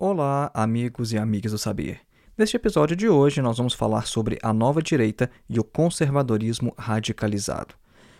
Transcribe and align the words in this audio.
Olá, 0.00 0.48
amigos 0.54 1.12
e 1.12 1.18
amigas 1.18 1.50
do 1.50 1.58
saber. 1.58 1.98
Neste 2.36 2.54
episódio 2.54 2.94
de 2.94 3.08
hoje, 3.08 3.42
nós 3.42 3.56
vamos 3.58 3.74
falar 3.74 4.06
sobre 4.06 4.38
a 4.44 4.52
nova 4.52 4.80
direita 4.80 5.28
e 5.50 5.58
o 5.58 5.64
conservadorismo 5.64 6.72
radicalizado. 6.78 7.74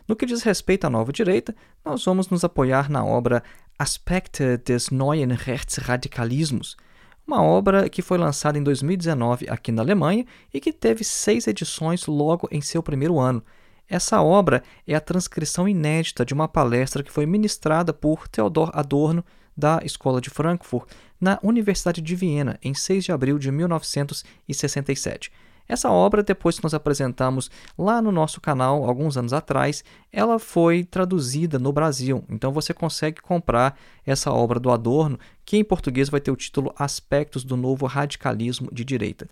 No 0.09 0.17
que 0.17 0.27
diz 0.27 0.43
respeito 0.43 0.89
à 0.89 0.91
nova 0.91 1.13
direita, 1.13 1.55
nós 1.85 2.05
vamos 2.05 2.29
nos 2.31 2.43
apoiar 2.43 2.91
na 2.91 3.05
obra 3.05 3.45
Aspekte 3.79 4.57
des 4.57 4.91
neuen 4.91 5.29
Rechtsradikalismus, 5.29 6.77
uma 7.25 7.45
obra 7.45 7.89
que 7.89 8.03
foi 8.03 8.19
lançada 8.19 8.59
em 8.59 8.63
2019 8.65 9.49
aqui 9.49 9.71
na 9.71 9.81
Alemanha 9.81 10.27
e 10.53 10.61
que 10.61 10.73
teve 10.73 11.05
seis 11.05 11.47
edições 11.47 12.07
logo 12.07 12.49
em 12.51 12.61
seu 12.61 12.83
primeiro 12.83 13.21
ano. 13.21 13.41
Essa 13.89 14.21
obra 14.21 14.65
é 14.85 14.97
a 14.97 15.01
transcrição 15.01 15.69
inédita 15.69 16.25
de 16.25 16.35
uma 16.35 16.49
palestra 16.49 17.05
que 17.05 17.13
foi 17.13 17.25
ministrada 17.25 17.93
por 17.93 18.27
Theodor 18.27 18.73
Adorno 18.75 19.25
da 19.57 19.81
Escola 19.83 20.21
de 20.21 20.31
Frankfurt 20.31 20.89
na 21.21 21.39
Universidade 21.43 22.01
de 22.01 22.15
Viena, 22.15 22.59
em 22.63 22.75
6 22.75 23.05
de 23.05 23.13
abril 23.13 23.39
de 23.39 23.51
1967. 23.51 25.31
Essa 25.69 25.91
obra, 25.91 26.23
depois 26.23 26.57
que 26.57 26.63
nós 26.65 26.73
apresentamos 26.73 27.51
lá 27.77 28.01
no 28.01 28.11
nosso 28.11 28.41
canal 28.41 28.85
alguns 28.85 29.19
anos 29.19 29.35
atrás, 29.35 29.85
ela 30.11 30.39
foi 30.39 30.83
traduzida 30.83 31.59
no 31.59 31.73
Brasil. 31.73 32.25
Então 32.31 32.51
você 32.51 32.73
consegue 32.73 33.21
comprar 33.21 33.79
essa 34.07 34.33
obra 34.33 34.59
do 34.59 34.71
Adorno, 34.71 35.19
que 35.45 35.59
em 35.59 35.65
português 35.65 36.09
vai 36.09 36.21
ter 36.21 36.31
o 36.31 36.37
título 36.37 36.73
Aspectos 36.79 37.45
do 37.45 37.55
Novo 37.55 37.85
Radicalismo 37.85 38.71
de 38.73 38.83
Direita. 38.83 39.29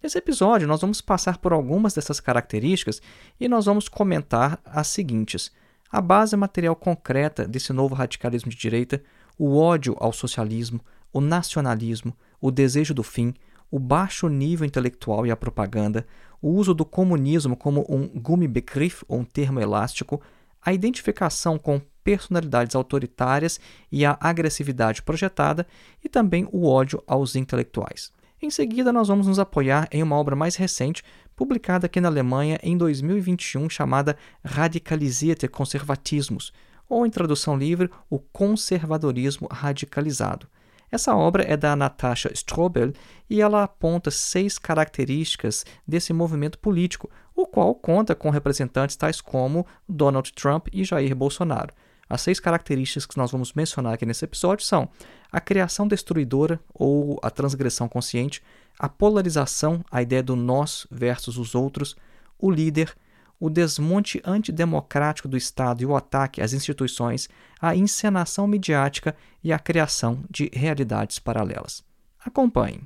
Nesse 0.00 0.16
episódio, 0.16 0.68
nós 0.68 0.80
vamos 0.80 1.00
passar 1.00 1.38
por 1.38 1.52
algumas 1.52 1.92
dessas 1.92 2.20
características 2.20 3.02
e 3.38 3.48
nós 3.48 3.66
vamos 3.66 3.88
comentar 3.88 4.60
as 4.64 4.86
seguintes: 4.86 5.50
a 5.90 6.00
base 6.00 6.36
material 6.36 6.76
concreta 6.76 7.48
desse 7.48 7.72
novo 7.72 7.96
radicalismo 7.96 8.48
de 8.48 8.56
direita, 8.56 9.02
o 9.36 9.58
ódio 9.58 9.96
ao 9.98 10.12
socialismo, 10.12 10.80
o 11.12 11.20
nacionalismo, 11.20 12.16
o 12.40 12.50
desejo 12.50 12.94
do 12.94 13.02
fim, 13.02 13.34
o 13.70 13.78
baixo 13.78 14.28
nível 14.28 14.66
intelectual 14.66 15.26
e 15.26 15.30
a 15.30 15.36
propaganda, 15.36 16.06
o 16.42 16.50
uso 16.50 16.74
do 16.74 16.84
comunismo 16.84 17.56
como 17.56 17.84
um 17.88 18.08
Gummibegriff, 18.08 19.04
ou 19.06 19.20
um 19.20 19.24
termo 19.24 19.60
elástico, 19.60 20.20
a 20.62 20.72
identificação 20.72 21.58
com 21.58 21.80
personalidades 22.02 22.74
autoritárias 22.74 23.60
e 23.92 24.04
a 24.04 24.16
agressividade 24.20 25.02
projetada, 25.02 25.66
e 26.02 26.08
também 26.08 26.48
o 26.50 26.66
ódio 26.66 27.02
aos 27.06 27.36
intelectuais. 27.36 28.12
Em 28.42 28.50
seguida, 28.50 28.90
nós 28.90 29.08
vamos 29.08 29.26
nos 29.26 29.38
apoiar 29.38 29.86
em 29.92 30.02
uma 30.02 30.16
obra 30.16 30.34
mais 30.34 30.56
recente, 30.56 31.04
publicada 31.36 31.86
aqui 31.86 32.00
na 32.00 32.08
Alemanha 32.08 32.58
em 32.62 32.76
2021, 32.76 33.68
chamada 33.68 34.16
Radikalisierte 34.42 35.46
Konservatismus, 35.46 36.52
ou 36.88 37.06
em 37.06 37.10
tradução 37.10 37.56
livre, 37.56 37.90
o 38.08 38.18
conservadorismo 38.18 39.46
radicalizado. 39.50 40.48
Essa 40.90 41.14
obra 41.14 41.44
é 41.44 41.56
da 41.56 41.76
Natasha 41.76 42.32
Strobel 42.32 42.92
e 43.28 43.40
ela 43.40 43.62
aponta 43.62 44.10
seis 44.10 44.58
características 44.58 45.64
desse 45.86 46.12
movimento 46.12 46.58
político, 46.58 47.08
o 47.34 47.46
qual 47.46 47.74
conta 47.74 48.14
com 48.14 48.28
representantes 48.28 48.96
tais 48.96 49.20
como 49.20 49.64
Donald 49.88 50.32
Trump 50.32 50.66
e 50.72 50.82
Jair 50.82 51.14
Bolsonaro. 51.14 51.72
As 52.08 52.22
seis 52.22 52.40
características 52.40 53.06
que 53.06 53.16
nós 53.16 53.30
vamos 53.30 53.52
mencionar 53.52 53.94
aqui 53.94 54.04
nesse 54.04 54.24
episódio 54.24 54.66
são 54.66 54.88
a 55.30 55.40
criação 55.40 55.86
destruidora 55.86 56.58
ou 56.74 57.20
a 57.22 57.30
transgressão 57.30 57.88
consciente, 57.88 58.42
a 58.76 58.88
polarização, 58.88 59.84
a 59.92 60.02
ideia 60.02 60.24
do 60.24 60.34
nós 60.34 60.88
versus 60.90 61.38
os 61.38 61.54
outros, 61.54 61.94
o 62.36 62.50
líder, 62.50 62.92
o 63.40 63.48
desmonte 63.48 64.20
antidemocrático 64.24 65.26
do 65.26 65.36
Estado 65.36 65.82
e 65.82 65.86
o 65.86 65.96
ataque 65.96 66.42
às 66.42 66.52
instituições, 66.52 67.28
a 67.58 67.74
encenação 67.74 68.46
midiática 68.46 69.16
e 69.42 69.50
a 69.52 69.58
criação 69.58 70.22
de 70.30 70.50
realidades 70.52 71.18
paralelas. 71.18 71.82
Acompanhe. 72.22 72.82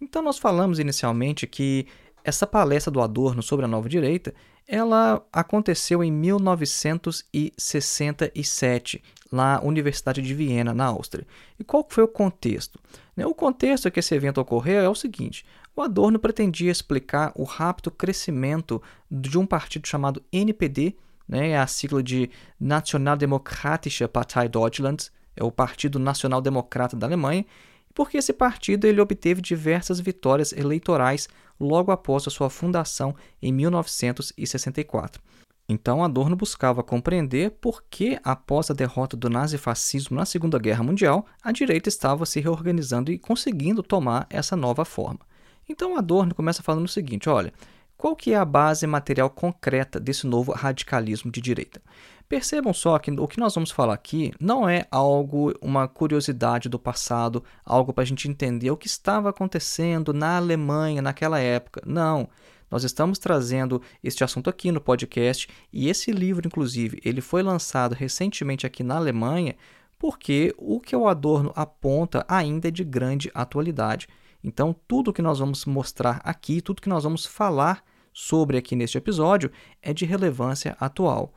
Então 0.00 0.22
nós 0.22 0.38
falamos 0.38 0.78
inicialmente 0.78 1.46
que 1.46 1.86
essa 2.24 2.46
palestra 2.46 2.90
do 2.90 3.00
Adorno 3.00 3.42
sobre 3.42 3.64
a 3.64 3.68
nova 3.68 3.88
direita, 3.88 4.34
ela 4.66 5.24
aconteceu 5.32 6.04
em 6.04 6.12
1967 6.12 9.02
na 9.32 9.60
Universidade 9.62 10.20
de 10.20 10.34
Viena, 10.34 10.74
na 10.74 10.84
Áustria. 10.84 11.26
E 11.58 11.64
qual 11.64 11.84
foi 11.88 12.04
o 12.04 12.08
contexto? 12.08 12.78
Né, 13.16 13.26
o 13.26 13.34
contexto 13.34 13.90
que 13.90 14.00
esse 14.00 14.14
evento 14.14 14.40
ocorreu 14.40 14.82
é 14.82 14.88
o 14.88 14.94
seguinte: 14.94 15.44
o 15.74 15.80
Adorno 15.80 16.18
pretendia 16.18 16.70
explicar 16.70 17.32
o 17.34 17.44
rápido 17.44 17.90
crescimento 17.90 18.80
de 19.10 19.38
um 19.38 19.46
partido 19.46 19.88
chamado 19.88 20.22
NPD, 20.30 20.94
né, 21.26 21.50
é 21.50 21.58
a 21.58 21.66
sigla 21.66 22.02
de 22.02 22.30
Nationaldemokratische 22.60 24.06
Partei 24.06 24.48
Deutschlands, 24.48 25.10
é 25.34 25.42
o 25.42 25.50
Partido 25.50 25.98
Nacional 25.98 26.42
Democrata 26.42 26.94
da 26.94 27.06
Alemanha, 27.06 27.46
porque 27.94 28.18
esse 28.18 28.32
partido 28.32 28.86
ele 28.86 29.00
obteve 29.00 29.40
diversas 29.40 29.98
vitórias 29.98 30.52
eleitorais 30.52 31.28
logo 31.58 31.90
após 31.90 32.26
a 32.26 32.30
sua 32.30 32.50
fundação 32.50 33.14
em 33.40 33.52
1964. 33.52 35.22
Então, 35.68 36.02
Adorno 36.04 36.36
buscava 36.36 36.82
compreender 36.82 37.52
por 37.52 37.84
que, 37.88 38.18
após 38.22 38.70
a 38.70 38.74
derrota 38.74 39.16
do 39.16 39.30
nazifascismo 39.30 40.16
na 40.16 40.24
Segunda 40.24 40.58
Guerra 40.58 40.82
Mundial, 40.82 41.24
a 41.42 41.52
direita 41.52 41.88
estava 41.88 42.26
se 42.26 42.40
reorganizando 42.40 43.12
e 43.12 43.18
conseguindo 43.18 43.82
tomar 43.82 44.26
essa 44.28 44.56
nova 44.56 44.84
forma. 44.84 45.20
Então 45.68 45.96
Adorno 45.96 46.34
começa 46.34 46.62
falando 46.62 46.84
o 46.84 46.88
seguinte: 46.88 47.28
olha, 47.28 47.52
qual 47.96 48.16
que 48.16 48.32
é 48.32 48.36
a 48.36 48.44
base 48.44 48.86
material 48.86 49.30
concreta 49.30 50.00
desse 50.00 50.26
novo 50.26 50.52
radicalismo 50.52 51.30
de 51.30 51.40
direita? 51.40 51.80
Percebam 52.28 52.72
só 52.72 52.98
que 52.98 53.10
o 53.10 53.28
que 53.28 53.38
nós 53.38 53.54
vamos 53.54 53.70
falar 53.70 53.94
aqui 53.94 54.32
não 54.40 54.68
é 54.68 54.86
algo, 54.90 55.54
uma 55.60 55.86
curiosidade 55.86 56.68
do 56.68 56.78
passado, 56.78 57.44
algo 57.64 57.92
para 57.92 58.02
a 58.02 58.06
gente 58.06 58.28
entender 58.28 58.70
o 58.70 58.76
que 58.76 58.86
estava 58.86 59.28
acontecendo 59.28 60.12
na 60.12 60.36
Alemanha 60.38 61.02
naquela 61.02 61.38
época. 61.38 61.82
Não. 61.86 62.28
Nós 62.72 62.84
estamos 62.84 63.18
trazendo 63.18 63.82
este 64.02 64.24
assunto 64.24 64.48
aqui 64.48 64.72
no 64.72 64.80
podcast 64.80 65.46
e 65.70 65.90
esse 65.90 66.10
livro, 66.10 66.46
inclusive, 66.46 66.98
ele 67.04 67.20
foi 67.20 67.42
lançado 67.42 67.94
recentemente 67.94 68.66
aqui 68.66 68.82
na 68.82 68.96
Alemanha 68.96 69.54
porque 69.98 70.54
o 70.56 70.80
que 70.80 70.96
o 70.96 71.06
Adorno 71.06 71.52
aponta 71.54 72.24
ainda 72.26 72.68
é 72.68 72.70
de 72.70 72.82
grande 72.82 73.30
atualidade. 73.34 74.08
Então, 74.42 74.74
tudo 74.88 75.12
que 75.12 75.20
nós 75.20 75.38
vamos 75.38 75.66
mostrar 75.66 76.22
aqui, 76.24 76.62
tudo 76.62 76.80
que 76.80 76.88
nós 76.88 77.04
vamos 77.04 77.26
falar 77.26 77.84
sobre 78.10 78.56
aqui 78.56 78.74
neste 78.74 78.96
episódio 78.96 79.52
é 79.82 79.92
de 79.92 80.06
relevância 80.06 80.74
atual. 80.80 81.34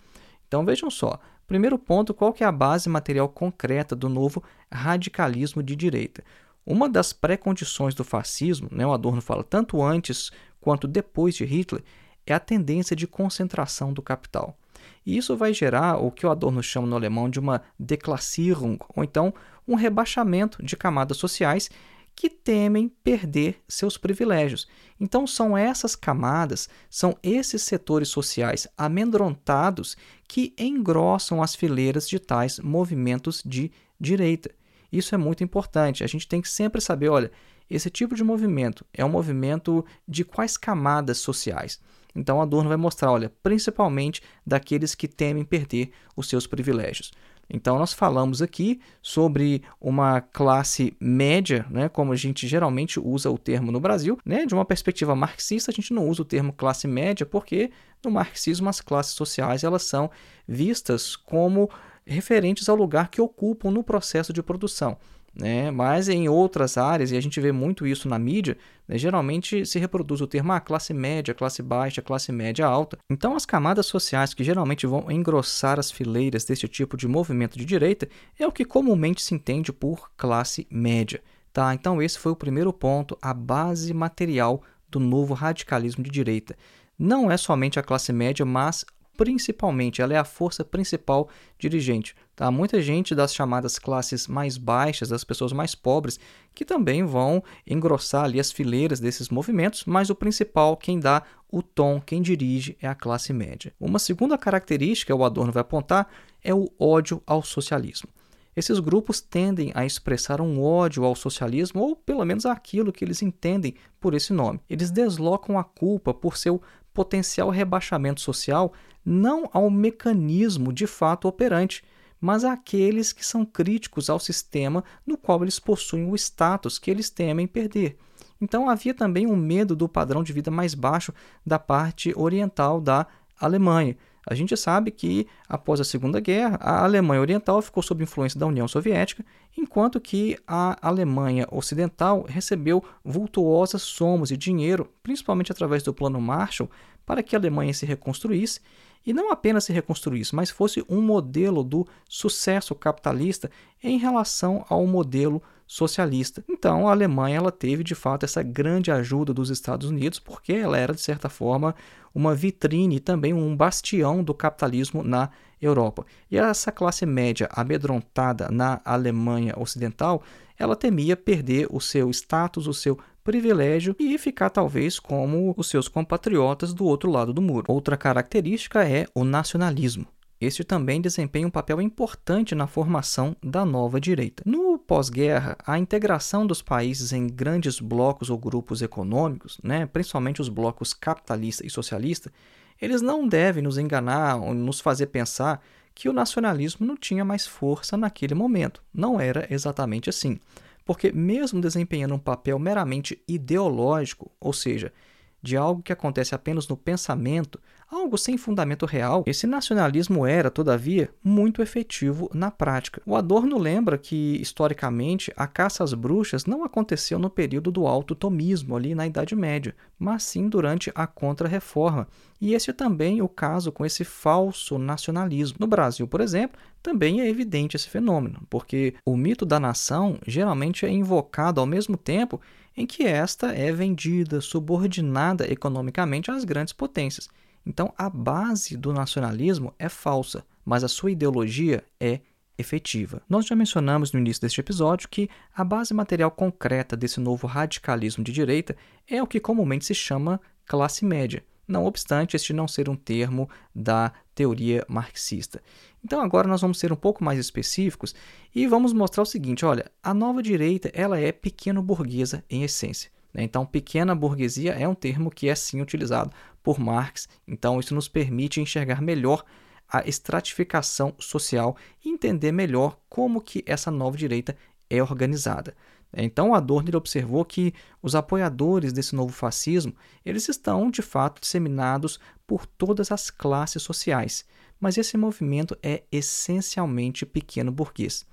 Então 0.47 0.63
vejam 0.63 0.89
só, 0.89 1.19
primeiro 1.45 1.77
ponto, 1.77 2.13
qual 2.13 2.31
que 2.31 2.45
é 2.45 2.47
a 2.47 2.51
base 2.51 2.87
material 2.87 3.27
concreta 3.27 3.93
do 3.93 4.07
novo 4.07 4.41
radicalismo 4.71 5.61
de 5.61 5.75
direita? 5.75 6.23
Uma 6.65 6.89
das 6.89 7.13
pré-condições 7.13 7.93
do 7.93 8.03
fascismo, 8.03 8.67
né, 8.71 8.87
o 8.87 8.91
Adorno 8.91 9.21
fala 9.21 9.43
tanto 9.43 9.83
antes 9.83 10.31
quanto 10.65 10.87
depois 10.87 11.35
de 11.35 11.45
Hitler, 11.45 11.83
é 12.25 12.33
a 12.33 12.39
tendência 12.39 12.95
de 12.95 13.05
concentração 13.05 13.93
do 13.93 14.01
capital. 14.01 14.57
E 15.05 15.15
isso 15.15 15.37
vai 15.37 15.53
gerar 15.53 16.03
o 16.03 16.09
que 16.09 16.25
o 16.25 16.31
Adorno 16.31 16.63
chama 16.63 16.87
no 16.87 16.95
alemão 16.95 17.29
de 17.29 17.39
uma 17.39 17.61
Deklassierung, 17.77 18.79
ou 18.95 19.03
então 19.03 19.31
um 19.67 19.75
rebaixamento 19.75 20.65
de 20.65 20.75
camadas 20.75 21.17
sociais 21.17 21.69
que 22.15 22.31
temem 22.31 22.89
perder 23.03 23.61
seus 23.67 23.95
privilégios. 23.95 24.67
Então, 24.99 25.27
são 25.27 25.55
essas 25.55 25.95
camadas, 25.95 26.67
são 26.89 27.15
esses 27.21 27.61
setores 27.61 28.07
sociais 28.07 28.67
amedrontados 28.75 29.95
que 30.27 30.51
engrossam 30.57 31.43
as 31.43 31.53
fileiras 31.53 32.09
de 32.09 32.17
tais 32.17 32.57
movimentos 32.57 33.43
de 33.45 33.71
direita. 33.99 34.49
Isso 34.91 35.13
é 35.13 35.17
muito 35.17 35.43
importante. 35.43 36.03
A 36.03 36.07
gente 36.07 36.27
tem 36.27 36.41
que 36.41 36.49
sempre 36.49 36.81
saber: 36.81 37.09
olha, 37.09 37.31
esse 37.69 37.89
tipo 37.89 38.15
de 38.15 38.23
movimento 38.23 38.85
é 38.93 39.03
um 39.03 39.09
movimento 39.09 39.85
de 40.07 40.23
quais 40.23 40.57
camadas 40.57 41.17
sociais? 41.17 41.79
Então, 42.15 42.41
Adorno 42.41 42.69
vai 42.69 42.77
mostrar, 42.77 43.11
olha, 43.11 43.31
principalmente 43.43 44.21
daqueles 44.45 44.95
que 44.95 45.07
temem 45.07 45.43
perder 45.43 45.91
os 46.15 46.29
seus 46.29 46.47
privilégios. 46.47 47.11
Então, 47.49 47.77
nós 47.77 47.93
falamos 47.93 48.41
aqui 48.41 48.79
sobre 49.01 49.61
uma 49.79 50.21
classe 50.21 50.95
média, 50.99 51.65
né, 51.69 51.89
como 51.89 52.11
a 52.11 52.15
gente 52.15 52.47
geralmente 52.47 52.99
usa 52.99 53.29
o 53.29 53.37
termo 53.37 53.71
no 53.71 53.79
Brasil. 53.79 54.17
Né, 54.25 54.45
de 54.45 54.53
uma 54.53 54.65
perspectiva 54.65 55.15
marxista, 55.15 55.71
a 55.71 55.73
gente 55.73 55.93
não 55.93 56.07
usa 56.07 56.21
o 56.21 56.25
termo 56.25 56.53
classe 56.53 56.87
média 56.87 57.25
porque 57.25 57.71
no 58.03 58.09
marxismo 58.09 58.69
as 58.69 58.81
classes 58.81 59.13
sociais 59.13 59.63
elas 59.63 59.83
são 59.83 60.09
vistas 60.47 61.15
como 61.15 61.69
referentes 62.05 62.69
ao 62.69 62.75
lugar 62.75 63.09
que 63.09 63.21
ocupam 63.21 63.71
no 63.71 63.83
processo 63.83 64.31
de 64.31 64.41
produção. 64.41 64.97
Né? 65.35 65.69
Mas 65.69 66.07
em 66.07 66.29
outras 66.29 66.77
áreas, 66.77 67.11
e 67.11 67.17
a 67.17 67.21
gente 67.21 67.41
vê 67.41 67.51
muito 67.51 67.85
isso 67.85 68.07
na 68.07 68.17
mídia, 68.17 68.57
né? 68.87 68.97
geralmente 68.97 69.65
se 69.65 69.77
reproduz 69.77 70.21
o 70.21 70.27
termo 70.27 70.53
ah, 70.53 70.61
classe 70.61 70.93
média, 70.93 71.33
classe 71.33 71.61
baixa, 71.61 72.01
classe 72.01 72.31
média 72.31 72.65
alta. 72.65 72.97
Então, 73.09 73.35
as 73.35 73.45
camadas 73.45 73.85
sociais 73.85 74.33
que 74.33 74.45
geralmente 74.45 74.87
vão 74.87 75.11
engrossar 75.11 75.77
as 75.77 75.91
fileiras 75.91 76.45
desse 76.45 76.67
tipo 76.69 76.95
de 76.95 77.07
movimento 77.07 77.57
de 77.57 77.65
direita 77.65 78.07
é 78.39 78.47
o 78.47 78.51
que 78.51 78.63
comumente 78.63 79.21
se 79.21 79.35
entende 79.35 79.73
por 79.73 80.09
classe 80.15 80.65
média. 80.71 81.21
Tá? 81.51 81.73
Então, 81.73 82.01
esse 82.01 82.17
foi 82.17 82.31
o 82.31 82.35
primeiro 82.35 82.71
ponto, 82.71 83.17
a 83.21 83.33
base 83.33 83.93
material 83.93 84.63
do 84.89 84.99
novo 85.01 85.33
radicalismo 85.33 86.01
de 86.01 86.09
direita. 86.09 86.55
Não 86.97 87.29
é 87.29 87.35
somente 87.35 87.77
a 87.77 87.83
classe 87.83 88.13
média, 88.13 88.45
mas 88.45 88.85
principalmente, 89.15 90.01
ela 90.01 90.13
é 90.13 90.17
a 90.17 90.25
força 90.25 90.63
principal 90.63 91.29
dirigente. 91.57 92.15
Tá? 92.35 92.51
Muita 92.51 92.81
gente 92.81 93.15
das 93.15 93.33
chamadas 93.33 93.79
classes 93.79 94.27
mais 94.27 94.57
baixas, 94.57 95.09
das 95.09 95.23
pessoas 95.23 95.53
mais 95.53 95.73
pobres, 95.73 96.19
que 96.53 96.65
também 96.65 97.03
vão 97.03 97.43
engrossar 97.65 98.25
ali 98.25 98.39
as 98.39 98.51
fileiras 98.51 98.99
desses 98.99 99.29
movimentos, 99.29 99.85
mas 99.85 100.09
o 100.09 100.15
principal, 100.15 100.75
quem 100.75 100.99
dá 100.99 101.23
o 101.49 101.61
tom, 101.61 102.01
quem 102.01 102.21
dirige, 102.21 102.77
é 102.81 102.87
a 102.87 102.95
classe 102.95 103.31
média. 103.31 103.73
Uma 103.79 103.99
segunda 103.99 104.37
característica, 104.37 105.15
o 105.15 105.23
Adorno 105.23 105.51
vai 105.51 105.61
apontar, 105.61 106.07
é 106.43 106.53
o 106.53 106.69
ódio 106.77 107.21
ao 107.25 107.41
socialismo. 107.41 108.09
Esses 108.55 108.79
grupos 108.79 109.19
tendem 109.19 109.71
a 109.75 109.85
expressar 109.85 110.39
um 110.39 110.63
ódio 110.63 111.03
ao 111.03 111.13
socialismo, 111.13 111.81
ou 111.81 111.95
pelo 111.95 112.23
menos 112.23 112.45
aquilo 112.45 112.93
que 112.93 113.03
eles 113.03 113.21
entendem 113.21 113.75
por 113.99 114.13
esse 114.13 114.31
nome. 114.31 114.61
Eles 114.69 114.91
deslocam 114.91 115.59
a 115.59 115.63
culpa 115.63 116.13
por 116.13 116.37
seu 116.37 116.61
potencial 116.93 117.49
rebaixamento 117.49 118.21
social 118.21 118.71
não 119.05 119.49
ao 119.53 119.69
mecanismo 119.69 120.73
de 120.73 120.87
fato 120.87 121.27
operante, 121.27 121.83
mas 122.19 122.43
àqueles 122.43 123.13
que 123.13 123.25
são 123.25 123.45
críticos 123.45 124.09
ao 124.09 124.19
sistema 124.19 124.83
no 125.05 125.17
qual 125.17 125.43
eles 125.43 125.59
possuem 125.59 126.09
o 126.09 126.15
status 126.15 126.79
que 126.79 126.89
eles 126.89 127.09
temem 127.09 127.45
perder. 127.45 127.97
Então 128.41 128.69
havia 128.69 128.93
também 128.93 129.27
um 129.27 129.35
medo 129.35 129.75
do 129.75 129.87
padrão 129.87 130.23
de 130.23 130.33
vida 130.33 130.49
mais 130.49 130.73
baixo 130.73 131.13
da 131.45 131.59
parte 131.59 132.13
oriental 132.15 132.81
da 132.81 133.05
Alemanha. 133.39 133.95
A 134.27 134.33
gente 134.33 134.57
sabe 134.57 134.89
que, 134.89 135.27
após 135.47 135.79
a 135.79 135.83
Segunda 135.83 136.19
Guerra, 136.19 136.57
a 136.59 136.83
Alemanha 136.83 137.21
Oriental 137.21 137.61
ficou 137.61 137.83
sob 137.83 138.03
influência 138.03 138.39
da 138.39 138.47
União 138.47 138.67
Soviética, 138.67 139.23
enquanto 139.55 140.01
que 140.01 140.35
a 140.47 140.75
Alemanha 140.81 141.47
Ocidental 141.51 142.25
recebeu 142.27 142.83
vultuosas 143.03 143.83
somas 143.83 144.29
de 144.29 144.37
dinheiro, 144.37 144.89
principalmente 145.03 145.51
através 145.51 145.83
do 145.83 145.93
Plano 145.93 146.19
Marshall, 146.19 146.71
para 147.05 147.21
que 147.21 147.35
a 147.35 147.39
Alemanha 147.39 147.71
se 147.71 147.85
reconstruísse 147.85 148.61
e 149.05 149.13
não 149.13 149.31
apenas 149.31 149.65
se 149.65 149.73
reconstruísse, 149.73 150.35
mas 150.35 150.49
fosse 150.49 150.83
um 150.89 151.01
modelo 151.01 151.63
do 151.63 151.87
sucesso 152.09 152.73
capitalista 152.73 153.49
em 153.83 153.97
relação 153.97 154.65
ao 154.67 154.85
modelo 154.87 155.41
socialista. 155.67 156.43
Então, 156.49 156.87
a 156.87 156.91
Alemanha 156.91 157.37
ela 157.37 157.51
teve 157.51 157.83
de 157.83 157.95
fato 157.95 158.23
essa 158.23 158.41
grande 158.43 158.91
ajuda 158.91 159.33
dos 159.33 159.49
Estados 159.49 159.89
Unidos, 159.89 160.19
porque 160.19 160.53
ela 160.53 160.77
era 160.77 160.93
de 160.93 161.01
certa 161.01 161.29
forma 161.29 161.75
uma 162.13 162.33
vitrine 162.33 162.95
e 162.95 162.99
também 162.99 163.33
um 163.33 163.55
bastião 163.55 164.23
do 164.23 164.33
capitalismo 164.33 165.03
na 165.03 165.29
Europa. 165.61 166.05
E 166.29 166.37
essa 166.37 166.71
classe 166.71 167.05
média 167.05 167.49
amedrontada 167.51 168.49
na 168.49 168.79
Alemanha 168.85 169.53
Ocidental, 169.57 170.23
ela 170.57 170.75
temia 170.75 171.17
perder 171.17 171.67
o 171.69 171.81
seu 171.81 172.09
status, 172.11 172.67
o 172.67 172.73
seu 172.73 172.97
privilégio 173.25 173.95
e 173.99 174.17
ficar 174.19 174.51
talvez 174.51 174.99
como 174.99 175.53
os 175.57 175.67
seus 175.67 175.87
compatriotas 175.87 176.73
do 176.73 176.85
outro 176.85 177.09
lado 177.09 177.33
do 177.33 177.41
muro. 177.41 177.65
Outra 177.67 177.97
característica 177.97 178.87
é 178.87 179.07
o 179.15 179.23
nacionalismo. 179.25 180.07
Este 180.39 180.63
também 180.63 181.01
desempenha 181.01 181.47
um 181.47 181.49
papel 181.51 181.81
importante 181.81 182.53
na 182.53 182.67
formação 182.67 183.35
da 183.41 183.65
nova 183.65 183.99
direita. 183.99 184.43
No 184.45 184.77
pós-guerra, 184.77 185.57
a 185.65 185.79
integração 185.79 186.45
dos 186.45 186.61
países 186.61 187.11
em 187.13 187.25
grandes 187.25 187.79
blocos 187.79 188.29
ou 188.29 188.37
grupos 188.37 188.83
econômicos, 188.83 189.59
né, 189.63 189.87
principalmente 189.87 190.41
os 190.41 190.49
blocos 190.49 190.93
capitalista 190.93 191.65
e 191.65 191.69
socialista, 191.69 192.31
eles 192.79 193.01
não 193.01 193.27
devem 193.27 193.63
nos 193.63 193.79
enganar 193.79 194.35
ou 194.35 194.53
nos 194.53 194.79
fazer 194.79 195.07
pensar 195.07 195.63
que 195.95 196.09
o 196.09 196.13
nacionalismo 196.13 196.85
não 196.85 196.95
tinha 196.95 197.25
mais 197.25 197.47
força 197.47 197.97
naquele 197.97 198.35
momento. 198.35 198.83
Não 198.93 199.19
era 199.19 199.47
exatamente 199.49 200.11
assim. 200.11 200.39
Porque, 200.85 201.11
mesmo 201.11 201.59
desempenhando 201.59 202.13
um 202.13 202.19
papel 202.19 202.59
meramente 202.59 203.21
ideológico, 203.27 204.31
ou 204.39 204.53
seja, 204.53 204.93
de 205.41 205.57
algo 205.57 205.81
que 205.81 205.91
acontece 205.91 206.35
apenas 206.35 206.67
no 206.67 206.77
pensamento, 206.77 207.59
algo 207.95 208.17
sem 208.17 208.37
fundamento 208.37 208.85
real, 208.85 209.23
esse 209.25 209.47
nacionalismo 209.47 210.25
era, 210.25 210.51
todavia, 210.51 211.09
muito 211.23 211.61
efetivo 211.61 212.29
na 212.33 212.51
prática. 212.51 213.01
O 213.05 213.15
Adorno 213.15 213.57
lembra 213.57 213.97
que, 213.97 214.39
historicamente, 214.41 215.31
a 215.35 215.47
caça 215.47 215.83
às 215.83 215.93
bruxas 215.93 216.45
não 216.45 216.63
aconteceu 216.63 217.17
no 217.17 217.29
período 217.29 217.71
do 217.71 217.87
Alto 217.87 218.13
Tomismo, 218.13 218.75
ali 218.75 218.93
na 218.93 219.07
Idade 219.07 219.35
Média, 219.35 219.75
mas 219.97 220.23
sim 220.23 220.47
durante 220.47 220.91
a 220.93 221.07
Contra-Reforma. 221.07 222.07
E 222.39 222.53
esse 222.53 222.69
é 222.69 222.73
também 222.73 223.21
o 223.21 223.29
caso 223.29 223.71
com 223.71 223.85
esse 223.85 224.03
falso 224.03 224.77
nacionalismo. 224.77 225.57
No 225.59 225.67
Brasil, 225.67 226.07
por 226.07 226.21
exemplo, 226.21 226.59
também 226.83 227.21
é 227.21 227.27
evidente 227.27 227.75
esse 227.75 227.89
fenômeno, 227.89 228.41
porque 228.49 228.93
o 229.05 229.17
mito 229.17 229.45
da 229.45 229.59
nação 229.59 230.19
geralmente 230.27 230.85
é 230.85 230.89
invocado 230.89 231.59
ao 231.59 231.65
mesmo 231.65 231.97
tempo 231.97 232.39
em 232.77 232.85
que 232.85 233.03
esta 233.03 233.53
é 233.53 233.71
vendida, 233.71 234.41
subordinada 234.41 235.49
economicamente 235.51 236.29
às 236.29 236.43
grandes 236.43 236.73
potências. 236.73 237.29
Então, 237.65 237.93
a 237.97 238.09
base 238.09 238.77
do 238.77 238.93
nacionalismo 238.93 239.73
é 239.79 239.89
falsa, 239.89 240.45
mas 240.63 240.83
a 240.83 240.87
sua 240.87 241.11
ideologia 241.11 241.83
é 241.99 242.19
efetiva. 242.57 243.21
Nós 243.29 243.45
já 243.45 243.55
mencionamos 243.55 244.11
no 244.11 244.19
início 244.19 244.41
deste 244.41 244.59
episódio 244.59 245.09
que 245.09 245.29
a 245.53 245.63
base 245.63 245.93
material 245.93 246.31
concreta 246.31 246.95
desse 246.95 247.19
novo 247.19 247.47
radicalismo 247.47 248.23
de 248.23 248.31
direita 248.31 248.75
é 249.07 249.21
o 249.21 249.27
que 249.27 249.39
comumente 249.39 249.85
se 249.85 249.93
chama 249.93 250.39
classe 250.65 251.03
média, 251.03 251.43
não 251.67 251.85
obstante 251.85 252.35
este 252.35 252.53
não 252.53 252.67
ser 252.67 252.89
um 252.89 252.95
termo 252.95 253.49
da 253.73 254.11
teoria 254.33 254.85
marxista. 254.87 255.61
Então 256.03 256.21
agora 256.21 256.47
nós 256.47 256.61
vamos 256.61 256.79
ser 256.79 256.93
um 256.93 256.95
pouco 256.95 257.23
mais 257.23 257.39
específicos 257.39 258.15
e 258.53 258.67
vamos 258.67 258.93
mostrar 258.93 259.23
o 259.23 259.25
seguinte, 259.25 259.65
olha, 259.65 259.91
a 260.01 260.13
nova 260.13 260.41
direita 260.41 260.89
ela 260.93 261.19
é 261.19 261.31
pequeno 261.31 261.81
burguesa 261.81 262.43
em 262.49 262.63
essência. 262.63 263.09
Né? 263.35 263.43
Então, 263.43 263.65
pequena 263.65 264.15
burguesia 264.15 264.71
é 264.71 264.87
um 264.87 264.95
termo 264.95 265.29
que 265.29 265.49
é 265.49 265.55
sim 265.55 265.81
utilizado 265.81 266.31
por 266.63 266.79
Marx, 266.79 267.27
então 267.45 267.79
isso 267.79 267.93
nos 267.93 268.07
permite 268.07 268.61
enxergar 268.61 269.01
melhor 269.01 269.43
a 269.87 270.07
estratificação 270.07 271.13
social 271.19 271.75
e 272.03 272.09
entender 272.09 272.51
melhor 272.53 272.97
como 273.09 273.41
que 273.41 273.61
essa 273.67 273.91
nova 273.91 274.17
direita 274.17 274.55
é 274.89 275.03
organizada. 275.03 275.75
Então 276.17 276.55
Adorno 276.55 276.97
observou 276.97 277.43
que 277.43 277.73
os 278.01 278.15
apoiadores 278.15 278.93
desse 278.93 279.13
novo 279.13 279.33
fascismo 279.33 279.93
eles 280.25 280.47
estão 280.47 280.89
de 280.89 281.01
fato 281.01 281.41
disseminados 281.41 282.19
por 282.47 282.65
todas 282.65 283.11
as 283.11 283.29
classes 283.29 283.83
sociais, 283.83 284.45
mas 284.79 284.97
esse 284.97 285.17
movimento 285.17 285.77
é 285.83 286.03
essencialmente 286.09 287.25
pequeno 287.25 287.71
burguês. 287.71 288.25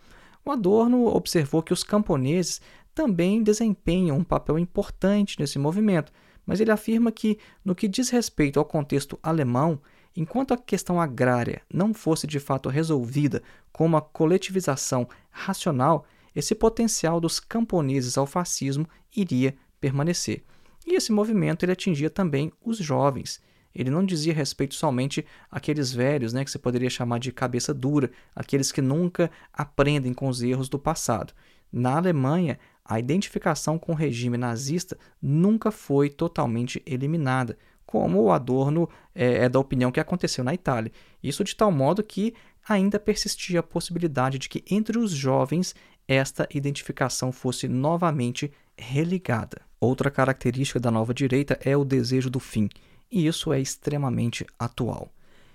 O 0.44 0.50
Adorno 0.50 1.06
observou 1.06 1.62
que 1.62 1.72
os 1.72 1.84
camponeses 1.84 2.60
também 2.94 3.42
desempenham 3.42 4.18
um 4.18 4.24
papel 4.24 4.58
importante 4.58 5.38
nesse 5.38 5.58
movimento, 5.58 6.12
mas 6.44 6.60
ele 6.60 6.70
afirma 6.70 7.12
que, 7.12 7.38
no 7.64 7.74
que 7.74 7.88
diz 7.88 8.10
respeito 8.10 8.58
ao 8.58 8.64
contexto 8.64 9.18
alemão, 9.22 9.80
enquanto 10.16 10.52
a 10.52 10.58
questão 10.58 11.00
agrária 11.00 11.62
não 11.72 11.94
fosse 11.94 12.26
de 12.26 12.38
fato 12.38 12.68
resolvida 12.68 13.42
com 13.72 13.86
uma 13.86 14.00
coletivização 14.00 15.08
racional, 15.30 16.04
esse 16.34 16.54
potencial 16.54 17.20
dos 17.20 17.38
camponeses 17.38 18.18
ao 18.18 18.26
fascismo 18.26 18.86
iria 19.14 19.54
permanecer. 19.80 20.42
E 20.86 20.94
esse 20.94 21.12
movimento 21.12 21.64
ele 21.64 21.72
atingia 21.72 22.10
também 22.10 22.52
os 22.64 22.78
jovens. 22.78 23.40
Ele 23.74 23.90
não 23.90 24.04
dizia 24.04 24.34
respeito 24.34 24.74
somente 24.74 25.24
àqueles 25.50 25.92
velhos, 25.92 26.32
né, 26.32 26.44
que 26.44 26.50
você 26.50 26.58
poderia 26.58 26.90
chamar 26.90 27.18
de 27.18 27.32
cabeça 27.32 27.72
dura, 27.72 28.10
aqueles 28.34 28.70
que 28.70 28.82
nunca 28.82 29.30
aprendem 29.52 30.12
com 30.12 30.28
os 30.28 30.42
erros 30.42 30.68
do 30.68 30.78
passado. 30.78 31.32
Na 31.72 31.96
Alemanha, 31.96 32.58
a 32.84 32.98
identificação 32.98 33.78
com 33.78 33.92
o 33.92 33.96
regime 33.96 34.36
nazista 34.36 34.98
nunca 35.20 35.70
foi 35.70 36.10
totalmente 36.10 36.82
eliminada, 36.84 37.56
como 37.86 38.22
o 38.22 38.32
Adorno 38.32 38.88
é, 39.14 39.44
é 39.44 39.48
da 39.48 39.58
opinião 39.58 39.92
que 39.92 40.00
aconteceu 40.00 40.42
na 40.42 40.54
Itália. 40.54 40.92
Isso 41.22 41.44
de 41.44 41.54
tal 41.54 41.70
modo 41.70 42.02
que 42.02 42.34
ainda 42.68 42.98
persistia 42.98 43.60
a 43.60 43.62
possibilidade 43.62 44.38
de 44.38 44.48
que 44.48 44.64
entre 44.70 44.98
os 44.98 45.10
jovens 45.10 45.74
esta 46.06 46.48
identificação 46.52 47.30
fosse 47.30 47.68
novamente 47.68 48.52
religada. 48.76 49.62
Outra 49.80 50.10
característica 50.10 50.80
da 50.80 50.90
nova 50.90 51.12
direita 51.12 51.58
é 51.62 51.76
o 51.76 51.84
desejo 51.84 52.30
do 52.30 52.40
fim, 52.40 52.68
e 53.10 53.26
isso 53.26 53.52
é 53.52 53.60
extremamente 53.60 54.46
atual. 54.58 55.12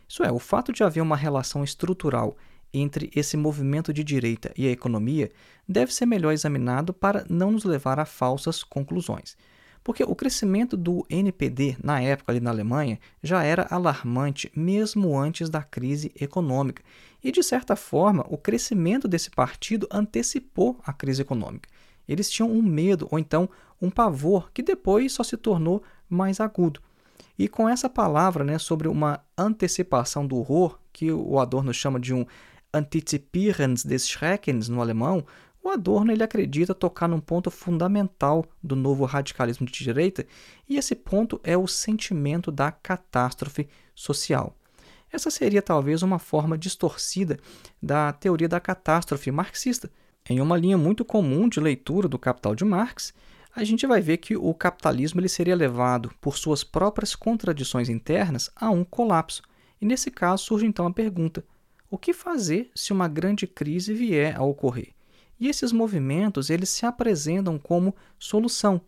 Isso 0.07 0.23
é, 0.23 0.31
o 0.31 0.39
fato 0.39 0.71
de 0.71 0.83
haver 0.83 1.01
uma 1.01 1.17
relação 1.17 1.63
estrutural 1.63 2.37
entre 2.73 3.11
esse 3.15 3.37
movimento 3.37 3.93
de 3.93 4.03
direita 4.03 4.51
e 4.57 4.67
a 4.67 4.71
economia 4.71 5.31
deve 5.67 5.93
ser 5.93 6.05
melhor 6.05 6.31
examinado 6.31 6.93
para 6.93 7.25
não 7.29 7.51
nos 7.51 7.63
levar 7.63 7.99
a 7.99 8.05
falsas 8.05 8.63
conclusões. 8.63 9.35
Porque 9.83 10.03
o 10.03 10.15
crescimento 10.15 10.75
do 10.75 11.05
NPD 11.09 11.77
na 11.81 12.01
época 12.01 12.31
ali 12.31 12.41
na 12.41 12.49
Alemanha 12.49 12.99
já 13.23 13.43
era 13.43 13.67
alarmante 13.69 14.51
mesmo 14.55 15.17
antes 15.17 15.49
da 15.49 15.63
crise 15.63 16.11
econômica. 16.19 16.83
E 17.23 17.31
de 17.31 17.41
certa 17.41 17.75
forma, 17.75 18.25
o 18.29 18.37
crescimento 18.37 19.07
desse 19.07 19.29
partido 19.29 19.87
antecipou 19.89 20.79
a 20.85 20.91
crise 20.91 21.21
econômica. 21.21 21.69
Eles 22.07 22.29
tinham 22.29 22.51
um 22.51 22.61
medo 22.61 23.07
ou 23.09 23.17
então 23.17 23.49
um 23.81 23.89
pavor 23.89 24.51
que 24.53 24.61
depois 24.61 25.13
só 25.13 25.23
se 25.23 25.37
tornou 25.37 25.81
mais 26.09 26.39
agudo. 26.39 26.81
E 27.37 27.47
com 27.47 27.69
essa 27.69 27.89
palavra 27.89 28.43
né, 28.43 28.57
sobre 28.57 28.87
uma 28.87 29.21
antecipação 29.37 30.25
do 30.25 30.37
horror, 30.37 30.79
que 30.91 31.11
o 31.11 31.39
Adorno 31.39 31.73
chama 31.73 31.99
de 31.99 32.13
um 32.13 32.25
Antizipieren 32.77 33.73
des 33.85 34.07
Schreckens 34.07 34.69
no 34.69 34.81
alemão, 34.81 35.25
o 35.63 35.69
Adorno 35.69 36.11
ele 36.11 36.23
acredita 36.23 36.73
tocar 36.73 37.09
num 37.09 37.19
ponto 37.19 37.51
fundamental 37.51 38.45
do 38.63 38.75
novo 38.75 39.03
radicalismo 39.03 39.65
de 39.65 39.83
direita, 39.83 40.25
e 40.67 40.77
esse 40.77 40.95
ponto 40.95 41.41
é 41.43 41.57
o 41.57 41.67
sentimento 41.67 42.51
da 42.51 42.71
catástrofe 42.71 43.67
social. 43.93 44.55
Essa 45.11 45.29
seria 45.29 45.61
talvez 45.61 46.03
uma 46.03 46.19
forma 46.19 46.57
distorcida 46.57 47.37
da 47.81 48.13
teoria 48.13 48.47
da 48.47 48.59
catástrofe 48.59 49.31
marxista. 49.31 49.89
Em 50.29 50.39
uma 50.39 50.57
linha 50.57 50.77
muito 50.77 51.03
comum 51.03 51.47
de 51.47 51.59
leitura 51.59 52.07
do 52.07 52.19
Capital 52.19 52.55
de 52.55 52.65
Marx, 52.65 53.13
a 53.55 53.63
gente 53.63 53.87
vai 53.87 53.99
ver 53.99 54.17
que 54.17 54.35
o 54.35 54.53
capitalismo 54.53 55.19
ele 55.19 55.29
seria 55.29 55.55
levado 55.55 56.11
por 56.21 56.37
suas 56.37 56.63
próprias 56.63 57.15
contradições 57.15 57.89
internas 57.89 58.49
a 58.55 58.69
um 58.69 58.83
colapso. 58.83 59.41
E 59.81 59.85
nesse 59.85 60.11
caso 60.11 60.43
surge 60.43 60.65
então 60.65 60.85
a 60.85 60.93
pergunta: 60.93 61.43
o 61.89 61.97
que 61.97 62.13
fazer 62.13 62.69
se 62.75 62.91
uma 62.91 63.07
grande 63.07 63.47
crise 63.47 63.93
vier 63.93 64.35
a 64.37 64.43
ocorrer? 64.43 64.89
E 65.39 65.47
esses 65.47 65.71
movimentos, 65.71 66.49
eles 66.49 66.69
se 66.69 66.85
apresentam 66.85 67.57
como 67.57 67.95
solução. 68.17 68.81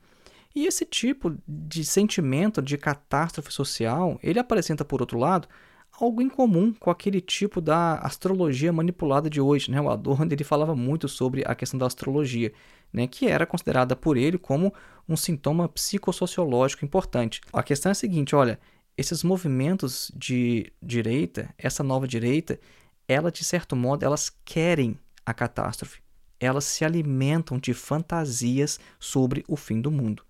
E 0.56 0.66
esse 0.66 0.84
tipo 0.84 1.38
de 1.48 1.86
sentimento 1.86 2.62
de 2.62 2.78
catástrofe 2.78 3.54
social, 3.54 4.20
ele 4.24 4.40
apresenta, 4.40 4.84
por 4.84 5.00
outro 5.00 5.20
lado, 5.20 5.48
algo 5.92 6.22
em 6.22 6.30
comum 6.30 6.74
com 6.74 6.90
aquele 6.90 7.22
tipo 7.22 7.62
da 7.62 7.96
astrologia 8.00 8.74
manipulada 8.74 9.30
de 9.30 9.40
hoje. 9.40 9.70
Né? 9.70 9.80
O 9.80 9.90
Adorno 9.90 10.32
ele 10.32 10.44
falava 10.44 10.76
muito 10.76 11.08
sobre 11.08 11.44
a 11.46 11.54
questão 11.54 11.78
da 11.78 11.86
astrologia, 11.86 12.52
né? 12.92 13.08
que 13.08 13.28
era 13.28 13.46
considerada 13.46 13.96
por 13.96 14.18
ele 14.18 14.38
como 14.38 14.74
um 15.08 15.16
sintoma 15.16 15.70
psicossociológico 15.70 16.84
importante. 16.84 17.42
A 17.54 17.62
questão 17.62 17.90
é 17.90 17.94
a 17.94 17.96
seguinte, 17.96 18.36
olha, 18.36 18.60
esses 18.98 19.24
movimentos 19.24 20.12
de 20.16 20.72
direita, 20.82 21.54
essa 21.58 21.84
nova 21.84 22.08
direita, 22.08 22.60
ela 23.10 23.30
de 23.30 23.44
certo 23.44 23.76
modo, 23.76 24.06
elas 24.06 24.32
querem 24.46 24.98
a 25.26 25.34
catástrofe 25.34 26.00
elas 26.40 26.64
se 26.64 26.86
alimentam 26.86 27.60
de 27.60 27.74
fantasias 27.74 28.80
sobre 29.00 29.44
o 29.48 29.56
fim 29.56 29.82
do 29.82 29.92
mundo. 29.92 30.24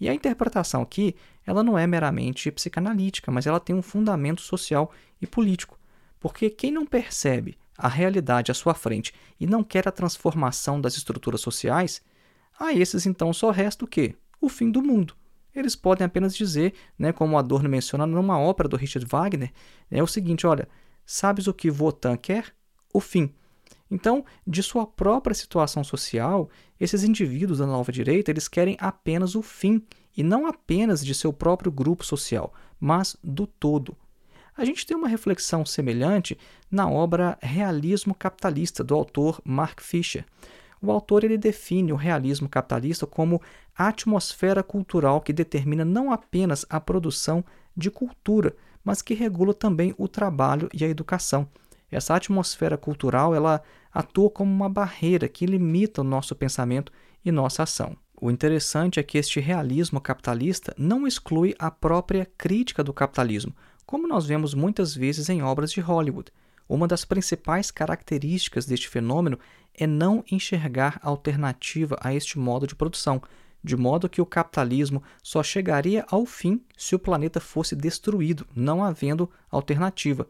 E 0.00 0.08
a 0.08 0.14
interpretação 0.14 0.80
aqui, 0.80 1.14
ela 1.46 1.62
não 1.62 1.78
é 1.78 1.86
meramente 1.86 2.50
psicanalítica, 2.50 3.30
mas 3.30 3.46
ela 3.46 3.60
tem 3.60 3.76
um 3.76 3.82
fundamento 3.82 4.40
social 4.40 4.90
e 5.20 5.26
político. 5.26 5.78
Porque 6.18 6.48
quem 6.48 6.70
não 6.72 6.86
percebe 6.86 7.58
a 7.76 7.88
realidade 7.88 8.50
à 8.50 8.54
sua 8.54 8.72
frente 8.72 9.12
e 9.38 9.46
não 9.46 9.62
quer 9.62 9.86
a 9.86 9.92
transformação 9.92 10.80
das 10.80 10.96
estruturas 10.96 11.42
sociais, 11.42 12.02
a 12.58 12.72
esses 12.72 13.04
então 13.04 13.32
só 13.32 13.50
resta 13.50 13.84
o 13.84 13.88
quê? 13.88 14.14
O 14.40 14.48
fim 14.48 14.70
do 14.70 14.82
mundo. 14.82 15.14
Eles 15.54 15.76
podem 15.76 16.06
apenas 16.06 16.34
dizer, 16.34 16.72
né, 16.98 17.12
como 17.12 17.36
Adorno 17.36 17.68
menciona 17.68 18.06
numa 18.06 18.38
ópera 18.38 18.68
do 18.68 18.76
Richard 18.76 19.06
Wagner, 19.06 19.52
é 19.90 20.02
o 20.02 20.06
seguinte, 20.06 20.46
olha, 20.46 20.68
sabes 21.10 21.48
o 21.48 21.52
que 21.52 21.68
Wotan 21.68 22.16
quer? 22.16 22.54
O 22.94 23.00
fim. 23.00 23.34
Então, 23.90 24.24
de 24.46 24.62
sua 24.62 24.86
própria 24.86 25.34
situação 25.34 25.82
social, 25.82 26.48
esses 26.78 27.02
indivíduos 27.02 27.58
da 27.58 27.66
nova 27.66 27.90
direita, 27.90 28.30
eles 28.30 28.46
querem 28.46 28.76
apenas 28.78 29.34
o 29.34 29.42
fim, 29.42 29.84
e 30.16 30.22
não 30.22 30.46
apenas 30.46 31.04
de 31.04 31.12
seu 31.12 31.32
próprio 31.32 31.72
grupo 31.72 32.04
social, 32.04 32.54
mas 32.78 33.16
do 33.24 33.44
todo. 33.44 33.96
A 34.56 34.64
gente 34.64 34.86
tem 34.86 34.96
uma 34.96 35.08
reflexão 35.08 35.66
semelhante 35.66 36.38
na 36.70 36.88
obra 36.88 37.36
Realismo 37.42 38.14
Capitalista, 38.14 38.84
do 38.84 38.94
autor 38.94 39.40
Mark 39.44 39.80
Fisher. 39.80 40.24
O 40.80 40.92
autor 40.92 41.24
ele 41.24 41.36
define 41.36 41.92
o 41.92 41.96
realismo 41.96 42.48
capitalista 42.48 43.04
como 43.04 43.42
a 43.76 43.88
atmosfera 43.88 44.62
cultural 44.62 45.20
que 45.20 45.32
determina 45.32 45.84
não 45.84 46.12
apenas 46.12 46.64
a 46.70 46.80
produção 46.80 47.44
de 47.76 47.90
cultura, 47.90 48.54
mas 48.84 49.02
que 49.02 49.14
regula 49.14 49.54
também 49.54 49.94
o 49.98 50.08
trabalho 50.08 50.68
e 50.72 50.84
a 50.84 50.88
educação. 50.88 51.48
Essa 51.90 52.14
atmosfera 52.14 52.76
cultural 52.76 53.34
ela 53.34 53.62
atua 53.92 54.30
como 54.30 54.52
uma 54.52 54.68
barreira 54.68 55.28
que 55.28 55.46
limita 55.46 56.00
o 56.00 56.04
nosso 56.04 56.34
pensamento 56.34 56.92
e 57.24 57.32
nossa 57.32 57.64
ação. 57.64 57.96
O 58.20 58.30
interessante 58.30 59.00
é 59.00 59.02
que 59.02 59.18
este 59.18 59.40
realismo 59.40 60.00
capitalista 60.00 60.74
não 60.76 61.06
exclui 61.06 61.54
a 61.58 61.70
própria 61.70 62.30
crítica 62.36 62.84
do 62.84 62.92
capitalismo, 62.92 63.54
como 63.86 64.06
nós 64.06 64.26
vemos 64.26 64.54
muitas 64.54 64.94
vezes 64.94 65.28
em 65.28 65.42
obras 65.42 65.72
de 65.72 65.80
Hollywood. 65.80 66.30
Uma 66.68 66.86
das 66.86 67.04
principais 67.04 67.70
características 67.70 68.66
deste 68.66 68.88
fenômeno 68.88 69.38
é 69.74 69.86
não 69.86 70.22
enxergar 70.30 71.00
alternativa 71.02 71.98
a 72.00 72.14
este 72.14 72.38
modo 72.38 72.66
de 72.66 72.76
produção, 72.76 73.20
de 73.62 73.76
modo 73.76 74.08
que 74.08 74.20
o 74.20 74.26
capitalismo 74.26 75.02
só 75.22 75.42
chegaria 75.42 76.04
ao 76.10 76.24
fim 76.24 76.60
se 76.76 76.94
o 76.94 76.98
planeta 76.98 77.40
fosse 77.40 77.76
destruído, 77.76 78.46
não 78.54 78.82
havendo 78.82 79.30
alternativa. 79.50 80.26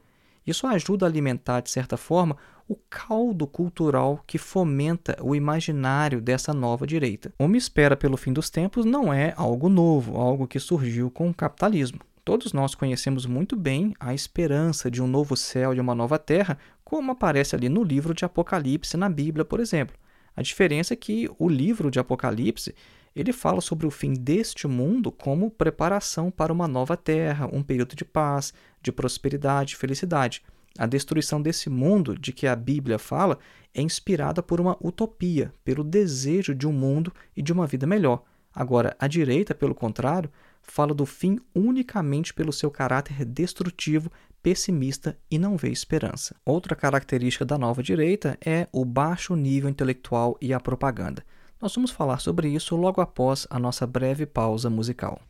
Isso 0.47 0.67
ajuda 0.67 1.07
a 1.07 1.09
alimentar, 1.09 1.61
de 1.61 1.71
certa 1.71 1.97
forma, 1.97 2.37
o 2.69 2.77
caldo 2.89 3.47
cultural 3.47 4.23
que 4.27 4.39
fomenta 4.39 5.17
o 5.21 5.35
imaginário 5.35 6.21
dessa 6.21 6.55
nova 6.55 6.87
direita. 6.87 7.33
Uma 7.39 7.57
espera 7.57 7.97
pelo 7.97 8.17
fim 8.17 8.33
dos 8.33 8.49
tempos 8.49 8.85
não 8.85 9.13
é 9.13 9.35
algo 9.37 9.69
novo, 9.69 10.17
algo 10.17 10.47
que 10.47 10.59
surgiu 10.59 11.11
com 11.11 11.29
o 11.29 11.35
capitalismo. 11.35 12.01
Todos 12.25 12.53
nós 12.53 12.75
conhecemos 12.75 13.27
muito 13.27 13.57
bem 13.57 13.95
a 13.99 14.15
esperança 14.15 14.91
de 14.91 15.03
um 15.03 15.07
novo 15.07 15.37
céu 15.37 15.75
e 15.75 15.81
uma 15.81 15.95
nova 15.95 16.19
terra, 16.19 16.59
como 16.85 17.13
aparece 17.13 17.57
ali 17.57 17.69
no 17.69 17.83
livro 17.83 18.15
de 18.15 18.25
Apocalipse 18.25 18.97
na 18.97 19.09
Bíblia, 19.09 19.45
por 19.45 19.59
exemplo. 19.59 19.97
A 20.37 20.43
diferença 20.43 20.95
é 20.95 20.97
que 20.97 21.29
o 21.39 21.49
livro 21.49 21.91
de 21.91 21.99
Apocalipse 21.99 22.75
ele 23.15 23.33
fala 23.33 23.61
sobre 23.61 23.87
o 23.87 23.91
fim 23.91 24.13
deste 24.13 24.69
mundo 24.69 25.11
como 25.11 25.51
preparação 25.51 26.31
para 26.31 26.53
uma 26.53 26.69
nova 26.69 26.97
terra, 26.97 27.49
um 27.53 27.63
período 27.63 27.97
de 27.97 28.05
paz, 28.05 28.53
de 28.81 28.93
prosperidade 28.93 29.77
felicidade. 29.77 30.43
A 30.79 30.87
destruição 30.87 31.43
desse 31.43 31.69
mundo 31.69 32.17
de 32.17 32.33
que 32.33 32.47
a 32.47 32.55
Bíblia 32.55 32.99
fala 32.99 33.39
é 33.75 33.83
inspirada 33.83 34.43
por 34.43 34.61
uma 34.61 34.77
utopia, 34.81 35.53
pelo 35.65 35.83
desejo 35.83 36.55
de 36.55 36.67
um 36.67 36.73
mundo 36.73 37.13
e 37.37 37.43
de 37.43 37.53
uma 37.53 37.67
vida 37.67 37.87
melhor. 37.87 38.23
Agora, 38.55 38.97
a 38.99 39.07
direita, 39.07 39.55
pelo 39.55 39.75
contrário, 39.75 40.31
fala 40.63 40.95
do 40.95 41.07
fim 41.07 41.39
unicamente 41.55 42.33
pelo 42.33 42.53
seu 42.53 42.71
caráter 42.71 43.25
destrutivo, 43.25 44.11
pessimista 44.43 45.19
e 45.31 45.39
não 45.39 45.57
vê 45.57 45.71
esperança. 45.71 46.37
Outra 46.45 46.75
característica 46.75 47.45
da 47.45 47.59
nova 47.59 47.83
direita 47.83 48.39
é 48.45 48.69
o 48.73 48.85
baixo 48.85 49.35
nível 49.35 49.69
intelectual 49.69 50.37
e 50.41 50.53
a 50.53 50.61
propaganda. 50.61 51.25
Nós 51.61 51.75
vamos 51.75 51.91
falar 51.91 52.21
sobre 52.21 52.49
isso 52.49 52.75
logo 52.75 53.03
após 53.03 53.47
a 53.51 53.59
nossa 53.59 53.87
breve 53.87 54.25
pausa 54.25 54.71
musical. 54.71 55.21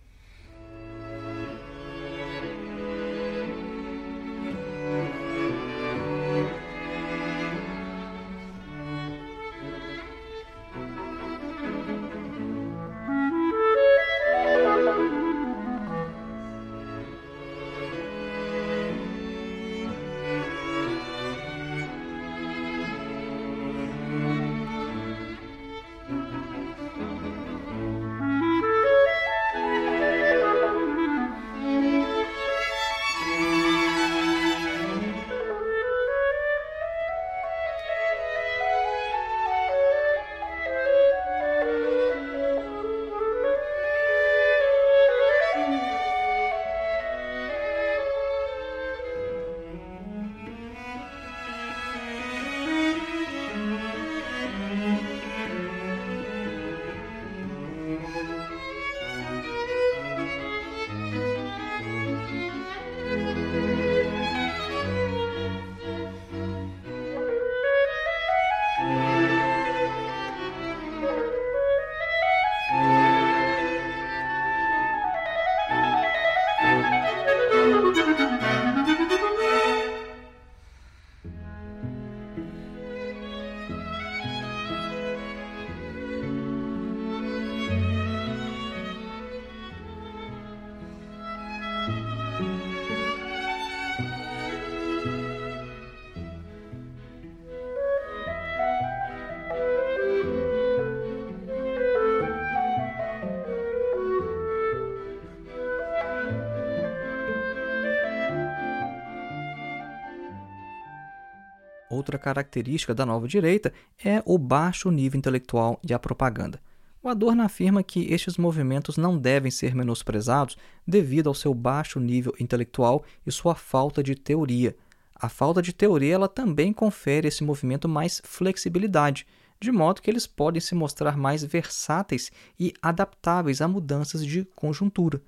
Outra 112.01 112.19
característica 112.19 112.95
da 112.95 113.05
nova 113.05 113.29
direita 113.29 113.75
é 114.03 114.23
o 114.25 114.39
baixo 114.39 114.91
nível 114.91 115.19
intelectual 115.19 115.79
e 115.87 115.93
a 115.93 115.99
propaganda. 115.99 116.59
O 117.03 117.11
Adorno 117.11 117.43
afirma 117.43 117.83
que 117.83 118.11
estes 118.11 118.39
movimentos 118.39 118.97
não 118.97 119.19
devem 119.19 119.51
ser 119.51 119.75
menosprezados 119.75 120.57
devido 120.87 121.27
ao 121.29 121.35
seu 121.35 121.53
baixo 121.53 122.01
nível 122.01 122.35
intelectual 122.41 123.05
e 123.27 123.31
sua 123.31 123.55
falta 123.55 124.03
de 124.03 124.15
teoria. 124.15 124.75
A 125.15 125.29
falta 125.29 125.61
de 125.61 125.75
teoria 125.75 126.15
ela 126.15 126.27
também 126.27 126.73
confere 126.73 127.27
a 127.27 127.29
esse 127.29 127.45
movimento 127.45 127.87
mais 127.87 128.23
flexibilidade, 128.25 129.27
de 129.61 129.71
modo 129.71 130.01
que 130.01 130.11
eles 130.11 130.27
podem 130.27 130.59
se 130.59 130.75
mostrar 130.75 131.19
mais 131.19 131.45
versáteis 131.45 132.33
e 132.59 132.73
adaptáveis 132.81 133.61
a 133.61 133.69
mudanças 133.69 134.25
de 134.25 134.47
conjuntura. 134.57 135.21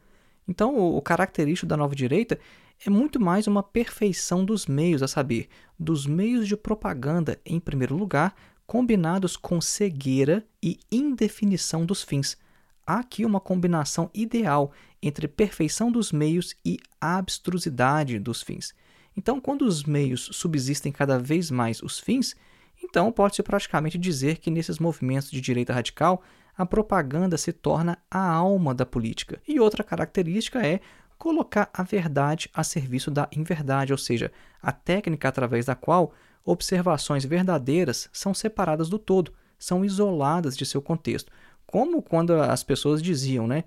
Então, 0.48 0.78
o, 0.78 1.02
característico 1.02 1.66
da 1.66 1.76
nova 1.76 1.94
direita 1.94 2.38
é 2.84 2.90
muito 2.90 3.20
mais 3.20 3.46
uma 3.46 3.62
perfeição 3.62 4.44
dos 4.44 4.66
meios, 4.66 5.02
a 5.02 5.08
saber, 5.08 5.48
dos 5.78 6.04
meios 6.04 6.48
de 6.48 6.56
propaganda, 6.56 7.40
em 7.46 7.60
primeiro 7.60 7.96
lugar, 7.96 8.34
combinados 8.66 9.36
com 9.36 9.60
cegueira 9.60 10.44
e 10.60 10.80
indefinição 10.90 11.86
dos 11.86 12.02
fins. 12.02 12.36
Há 12.84 12.98
aqui 12.98 13.24
uma 13.24 13.38
combinação 13.38 14.10
ideal 14.12 14.72
entre 15.00 15.28
perfeição 15.28 15.92
dos 15.92 16.10
meios 16.10 16.56
e 16.64 16.78
abstrusidade 17.00 18.18
dos 18.18 18.42
fins. 18.42 18.74
Então, 19.16 19.40
quando 19.40 19.62
os 19.62 19.84
meios 19.84 20.30
subsistem 20.32 20.90
cada 20.90 21.18
vez 21.20 21.52
mais 21.52 21.80
os 21.82 22.00
fins, 22.00 22.34
então 22.82 23.12
pode-se 23.12 23.44
praticamente 23.44 23.96
dizer 23.96 24.38
que 24.38 24.50
nesses 24.50 24.80
movimentos 24.80 25.30
de 25.30 25.40
direita 25.40 25.72
radical 25.72 26.20
a 26.56 26.66
propaganda 26.66 27.38
se 27.38 27.52
torna 27.52 27.96
a 28.10 28.30
alma 28.30 28.74
da 28.74 28.84
política. 28.84 29.40
E 29.46 29.60
outra 29.60 29.84
característica 29.84 30.66
é 30.66 30.80
colocar 31.22 31.70
a 31.72 31.84
verdade 31.84 32.50
a 32.52 32.64
serviço 32.64 33.08
da 33.08 33.28
inverdade, 33.30 33.92
ou 33.92 33.96
seja, 33.96 34.32
a 34.60 34.72
técnica 34.72 35.28
através 35.28 35.66
da 35.66 35.76
qual 35.76 36.12
observações 36.44 37.24
verdadeiras 37.24 38.10
são 38.12 38.34
separadas 38.34 38.88
do 38.88 38.98
todo, 38.98 39.32
são 39.56 39.84
isoladas 39.84 40.56
de 40.56 40.66
seu 40.66 40.82
contexto. 40.82 41.30
Como 41.64 42.02
quando 42.02 42.32
as 42.34 42.64
pessoas 42.64 43.00
diziam, 43.00 43.46
né? 43.46 43.62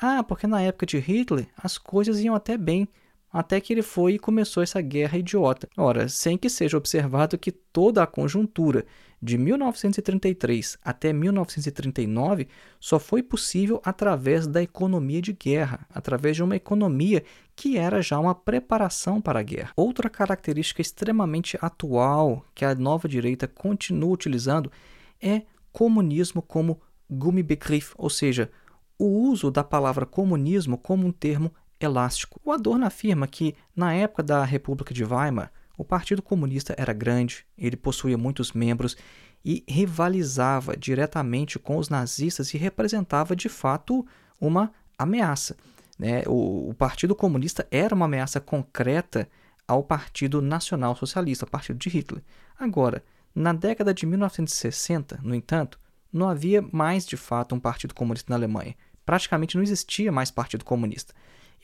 Ah, 0.00 0.22
porque 0.22 0.46
na 0.46 0.62
época 0.62 0.86
de 0.86 0.98
Hitler 1.00 1.48
as 1.60 1.76
coisas 1.76 2.20
iam 2.20 2.32
até 2.32 2.56
bem, 2.56 2.86
até 3.32 3.60
que 3.60 3.72
ele 3.72 3.82
foi 3.82 4.14
e 4.14 4.18
começou 4.18 4.62
essa 4.62 4.80
guerra 4.80 5.18
idiota. 5.18 5.68
Ora, 5.76 6.08
sem 6.08 6.36
que 6.36 6.50
seja 6.50 6.76
observado 6.76 7.38
que 7.38 7.52
toda 7.52 8.02
a 8.02 8.06
conjuntura 8.06 8.84
de 9.22 9.36
1933 9.36 10.78
até 10.82 11.12
1939 11.12 12.48
só 12.78 12.98
foi 12.98 13.22
possível 13.22 13.80
através 13.84 14.46
da 14.46 14.62
economia 14.62 15.20
de 15.20 15.32
guerra, 15.32 15.86
através 15.92 16.36
de 16.36 16.42
uma 16.42 16.56
economia 16.56 17.22
que 17.54 17.76
era 17.76 18.00
já 18.00 18.18
uma 18.18 18.34
preparação 18.34 19.20
para 19.20 19.40
a 19.40 19.42
guerra. 19.42 19.72
Outra 19.76 20.08
característica 20.08 20.80
extremamente 20.80 21.58
atual 21.60 22.44
que 22.54 22.64
a 22.64 22.74
nova 22.74 23.06
direita 23.06 23.46
continua 23.46 24.12
utilizando 24.12 24.72
é 25.20 25.42
comunismo 25.70 26.40
como 26.40 26.80
Gummibegriff, 27.10 27.92
ou 27.98 28.08
seja, 28.08 28.50
o 28.98 29.06
uso 29.06 29.50
da 29.50 29.62
palavra 29.62 30.06
comunismo 30.06 30.78
como 30.78 31.06
um 31.06 31.12
termo 31.12 31.52
elástico. 31.80 32.40
O 32.44 32.52
Adorno 32.52 32.86
afirma 32.86 33.26
que, 33.26 33.56
na 33.74 33.94
época 33.94 34.22
da 34.22 34.44
República 34.44 34.92
de 34.92 35.04
Weimar, 35.04 35.50
o 35.76 35.84
Partido 35.84 36.20
Comunista 36.20 36.74
era 36.76 36.92
grande, 36.92 37.46
ele 37.56 37.76
possuía 37.76 38.18
muitos 38.18 38.52
membros 38.52 38.96
e 39.44 39.64
rivalizava 39.66 40.76
diretamente 40.76 41.58
com 41.58 41.78
os 41.78 41.88
nazistas 41.88 42.52
e 42.52 42.58
representava 42.58 43.34
de 43.34 43.48
fato 43.48 44.06
uma 44.38 44.70
ameaça. 44.98 45.56
Né? 45.98 46.22
O, 46.26 46.68
o 46.70 46.74
Partido 46.74 47.14
Comunista 47.14 47.66
era 47.70 47.94
uma 47.94 48.04
ameaça 48.04 48.40
concreta 48.40 49.28
ao 49.66 49.82
Partido 49.82 50.42
Nacional 50.42 50.94
Socialista, 50.96 51.44
ao 51.44 51.50
Partido 51.50 51.78
de 51.78 51.88
Hitler. 51.88 52.22
Agora, 52.58 53.02
na 53.34 53.52
década 53.52 53.94
de 53.94 54.04
1960, 54.04 55.20
no 55.22 55.34
entanto, 55.34 55.78
não 56.12 56.28
havia 56.28 56.60
mais 56.72 57.06
de 57.06 57.16
fato 57.16 57.54
um 57.54 57.60
Partido 57.60 57.94
Comunista 57.94 58.30
na 58.30 58.36
Alemanha. 58.36 58.74
Praticamente 59.06 59.56
não 59.56 59.62
existia 59.62 60.10
mais 60.10 60.30
Partido 60.30 60.64
Comunista. 60.64 61.14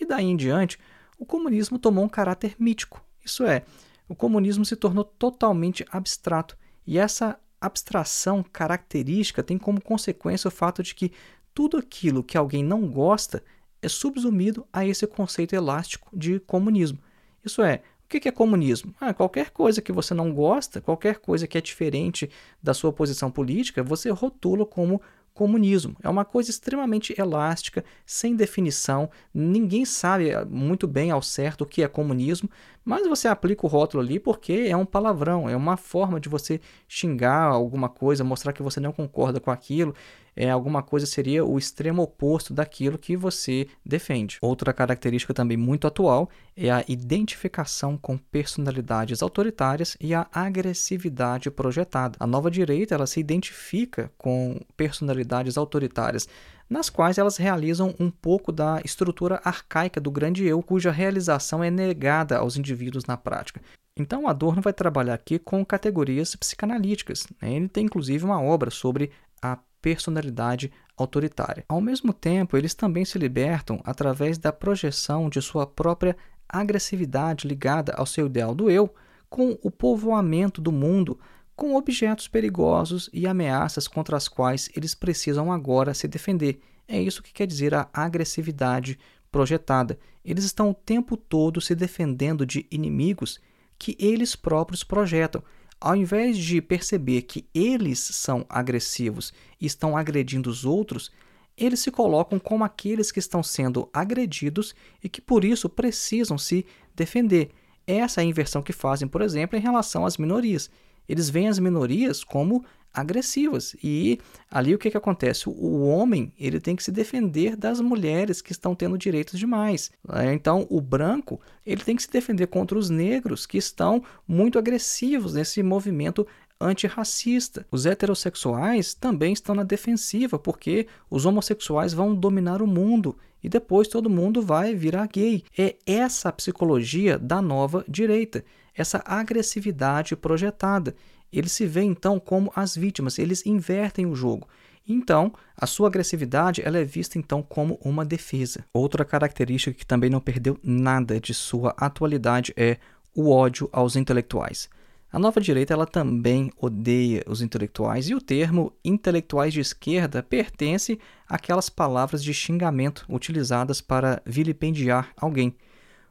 E 0.01 0.05
daí 0.05 0.25
em 0.25 0.37
diante, 0.37 0.79
o 1.19 1.25
comunismo 1.25 1.79
tomou 1.79 2.05
um 2.05 2.09
caráter 2.09 2.55
mítico. 2.59 3.03
Isso 3.25 3.45
é, 3.45 3.63
o 4.09 4.15
comunismo 4.15 4.65
se 4.65 4.77
tornou 4.77 5.05
totalmente 5.05 5.85
abstrato. 5.91 6.57
E 6.87 6.99
essa 6.99 7.39
abstração 7.61 8.43
característica 8.43 9.43
tem 9.43 9.59
como 9.59 9.81
consequência 9.81 10.49
o 10.49 10.53
fato 10.53 10.83
de 10.83 10.95
que 10.95 11.13
tudo 11.55 11.77
aquilo 11.77 12.23
que 12.23 12.37
alguém 12.37 12.63
não 12.63 12.87
gosta 12.87 13.43
é 13.83 13.89
subsumido 13.89 14.67
a 14.73 14.87
esse 14.87 15.07
conceito 15.07 15.55
elástico 15.55 16.09
de 16.17 16.39
comunismo. 16.41 16.99
Isso 17.45 17.63
é, 17.63 17.83
o 18.05 18.09
que 18.09 18.29
é 18.29 18.33
comunismo? 18.33 18.95
Ah, 19.01 19.13
qualquer 19.13 19.51
coisa 19.51 19.83
que 19.83 19.91
você 19.91 20.15
não 20.15 20.33
gosta, 20.33 20.81
qualquer 20.81 21.19
coisa 21.19 21.47
que 21.47 21.59
é 21.59 21.61
diferente 21.61 22.31
da 22.63 22.73
sua 22.73 22.93
posição 22.93 23.31
política, 23.31 23.83
você 23.83 24.11
rotula 24.11 24.65
como 24.65 25.03
comunismo. 25.37 25.95
É 26.03 26.09
uma 26.09 26.25
coisa 26.25 26.51
extremamente 26.51 27.15
elástica, 27.21 27.85
sem 28.07 28.35
definição, 28.35 29.11
ninguém 29.35 29.85
sabe 29.85 30.31
eh, 30.31 30.45
muito 30.47 30.89
bem 30.89 31.11
ao 31.11 31.21
certo 31.21 31.61
o 31.61 31.67
que 31.67 31.83
é 31.83 31.89
comunismo, 31.89 32.49
mas 32.83 33.07
você 33.07 33.29
aplica 33.29 33.67
o 33.67 33.69
rótulo 33.69 34.03
ali 34.03 34.19
porque 34.19 34.67
é 34.67 34.77
um 34.77 34.87
palavrão, 34.87 35.47
é 35.47 35.55
uma 35.55 35.77
forma 35.77 36.19
de 36.19 36.31
você 36.31 36.59
xingar 36.89 37.43
alguma 37.43 37.89
coisa, 37.89 38.25
mostrar 38.25 38.55
que 38.55 38.63
você 38.63 38.81
não 38.81 38.93
concorda 38.93 39.39
com 39.39 39.51
aquilo. 39.51 39.95
É 40.37 40.51
alguma 40.51 40.83
coisa 40.83 41.07
seria 41.07 41.45
o 41.45 41.57
extremo 41.57 42.03
oposto 42.03 42.53
daquilo 42.53 42.99
que 42.99 43.17
você 43.17 43.67
defende. 43.85 44.37
Outra 44.43 44.73
característica 44.73 45.33
também 45.33 45.57
muito 45.57 45.87
atual 45.87 46.29
é 46.55 46.71
a 46.71 46.85
identificação 46.87 47.97
com 47.97 48.19
personalidades 48.19 49.23
autoritárias 49.23 49.97
e 49.99 50.15
a 50.15 50.27
agressividade 50.31 51.51
projetada. 51.51 52.17
A 52.21 52.27
nova 52.27 52.51
direita 52.51 52.95
ela 52.95 53.07
se 53.07 53.19
identifica 53.19 54.13
com 54.19 54.61
personalidades 54.77 55.57
autoritárias 55.57 56.29
nas 56.69 56.91
quais 56.91 57.17
elas 57.17 57.37
realizam 57.37 57.95
um 57.99 58.11
pouco 58.11 58.53
da 58.53 58.81
estrutura 58.85 59.41
arcaica 59.45 60.01
do 60.01 60.11
grande 60.11 60.45
eu, 60.45 60.63
cuja 60.63 60.91
realização 60.91 61.63
é 61.63 61.71
negada 61.71 62.39
aos 62.39 62.57
indivíduos 62.57 63.05
na 63.07 63.17
prática. 63.17 63.61
Então, 63.97 64.29
Adorno 64.29 64.61
vai 64.61 64.73
trabalhar 64.73 65.15
aqui 65.15 65.39
com 65.39 65.65
categorias 65.65 66.37
psicanalíticas. 66.37 67.27
Né? 67.41 67.55
Ele 67.55 67.69
tem 67.69 67.87
inclusive 67.87 68.25
uma 68.25 68.43
obra 68.43 68.71
sobre 68.71 69.11
a 69.41 69.59
personalidade 69.87 70.73
autoritária. 70.97 71.65
Ao 71.69 71.81
mesmo 71.81 72.13
tempo, 72.13 72.57
eles 72.57 72.75
também 72.75 73.05
se 73.05 73.21
libertam 73.21 73.81
através 73.85 74.37
da 74.37 74.53
projeção 74.53 75.31
de 75.31 75.41
sua 75.41 75.65
própria 75.65 76.17
agressividade 76.49 77.47
ligada 77.47 77.93
ao 77.93 78.05
seu 78.05 78.27
ideal 78.27 78.53
do 78.53 78.69
eu, 78.69 78.93
com 79.31 79.57
o 79.63 79.71
povoamento 79.71 80.61
do 80.61 80.73
mundo 80.73 81.17
com 81.55 81.77
objetos 81.77 82.27
perigosos 82.27 83.09
e 83.13 83.29
ameaças 83.29 83.87
contra 83.87 84.17
as 84.17 84.27
quais 84.27 84.69
eles 84.77 84.93
precisam 84.93 85.53
agora 85.53 85.95
se 85.95 86.09
defender. 86.09 86.59
É 86.89 87.01
isso 87.01 87.23
que 87.23 87.33
quer 87.33 87.47
dizer 87.47 87.73
a 87.73 87.89
agressividade 87.95 88.99
projetada. 89.31 89.97
Eles 90.25 90.43
estão 90.43 90.71
o 90.71 90.75
tempo 90.75 91.17
todo 91.17 91.61
se 91.61 91.77
defendendo 91.77 92.45
de 92.45 92.67
inimigos 92.73 93.39
que 93.79 93.97
eles 94.01 94.35
próprios 94.35 94.83
projetam. 94.83 95.45
Ao 95.81 95.95
invés 95.95 96.39
de 96.39 96.61
perceber 96.61 97.23
que 97.23 97.47
eles 97.55 97.99
são 97.99 98.45
agressivos 98.49 99.33
e 99.61 99.67
estão 99.67 99.97
agredindo 99.97 100.49
os 100.49 100.65
outros, 100.65 101.11
eles 101.57 101.81
se 101.81 101.91
colocam 101.91 102.39
como 102.39 102.65
aqueles 102.65 103.13
que 103.13 103.19
estão 103.19 103.43
sendo 103.43 103.89
agredidos 103.93 104.75
e 105.03 105.09
que 105.09 105.21
por 105.21 105.45
isso 105.45 105.69
precisam 105.69 106.37
se 106.37 106.67
defender. 106.95 107.51
Essa 107.87 108.21
é 108.21 108.25
a 108.25 108.27
inversão 108.27 108.63
que 108.63 108.73
fazem, 108.73 109.07
por 109.07 109.23
exemplo, 109.23 109.59
em 109.59 109.63
relação 109.63 110.05
às 110.05 110.17
minorias 110.17 110.71
eles 111.09 111.31
veem 111.31 111.49
as 111.49 111.59
minorias 111.59 112.25
como 112.25 112.65
agressivas. 112.97 113.77
E 113.85 114.19
ali 114.51 114.75
o 114.75 114.79
que, 114.79 114.91
que 114.91 114.97
acontece? 114.97 115.49
O 115.49 115.87
homem 115.87 116.33
ele 116.39 116.59
tem 116.59 116.75
que 116.75 116.83
se 116.83 116.91
defender 116.91 117.55
das 117.55 117.81
mulheres 117.81 118.41
que 118.41 118.53
estão 118.53 118.75
tendo 118.75 118.97
direitos 118.97 119.39
demais. 119.39 119.91
Né? 120.09 120.33
Então 120.33 120.67
o 120.71 120.81
branco 120.81 121.39
ele 121.65 121.85
tem 121.85 121.95
que 121.95 122.03
se 122.03 122.11
defender 122.11 122.47
contra 122.47 122.79
os 122.79 122.89
negros 122.89 123.45
que 123.45 123.59
estão 123.59 124.03
muito 124.27 124.59
agressivos 124.59 125.35
nesse 125.35 125.63
movimento 125.63 126.27
antirracista. 126.59 127.67
Os 127.71 127.85
heterossexuais 127.85 128.95
também 128.95 129.35
estão 129.35 129.55
na 129.55 129.63
defensiva, 129.63 130.39
porque 130.39 130.87
os 131.11 131.27
homossexuais 131.27 131.93
vão 131.93 132.15
dominar 132.15 132.63
o 132.63 132.67
mundo 132.67 133.17
e 133.43 133.49
depois 133.49 133.89
todo 133.89 134.09
mundo 134.09 134.41
vai 134.41 134.75
virar 134.75 135.07
gay. 135.07 135.45
É 135.57 135.77
essa 135.85 136.31
a 136.31 136.33
psicologia 136.33 137.19
da 137.19 137.43
nova 137.43 137.85
direita 137.87 138.43
essa 138.77 139.03
agressividade 139.05 140.15
projetada. 140.15 140.95
Eles 141.37 141.53
se 141.53 141.67
veem 141.67 141.91
então 141.91 142.19
como 142.19 142.53
as 142.57 142.75
vítimas, 142.75 143.19
eles 143.19 143.45
invertem 143.45 144.07
o 144.07 144.15
jogo. 144.15 144.49
Então, 144.89 145.33
a 145.57 145.67
sua 145.67 145.89
agressividade 145.89 146.63
ela 146.65 146.79
é 146.79 146.85
vista 146.85 147.19
então 147.19 147.43
como 147.43 147.79
uma 147.85 148.05
defesa. 148.05 148.65
Outra 148.73 149.05
característica 149.05 149.77
que 149.77 149.85
também 149.85 150.09
não 150.09 150.21
perdeu 150.21 150.59
nada 150.63 151.21
de 151.21 151.35
sua 151.35 151.75
atualidade 151.77 152.53
é 152.57 152.79
o 153.15 153.31
ódio 153.31 153.69
aos 153.73 153.97
intelectuais. 153.97 154.69
A 155.13 155.19
nova 155.19 155.41
direita 155.41 155.73
ela 155.73 155.87
também 155.87 156.53
odeia 156.59 157.23
os 157.27 157.41
intelectuais 157.41 158.09
e 158.09 158.15
o 158.15 158.21
termo 158.21 158.73
intelectuais 158.85 159.53
de 159.53 159.61
esquerda 159.61 160.23
pertence 160.23 160.99
àquelas 161.29 161.71
palavras 161.71 162.23
de 162.23 162.35
xingamento 162.35 163.07
utilizadas 163.09 163.81
para 163.81 164.21
vilipendiar 164.27 165.11
alguém. 165.17 165.55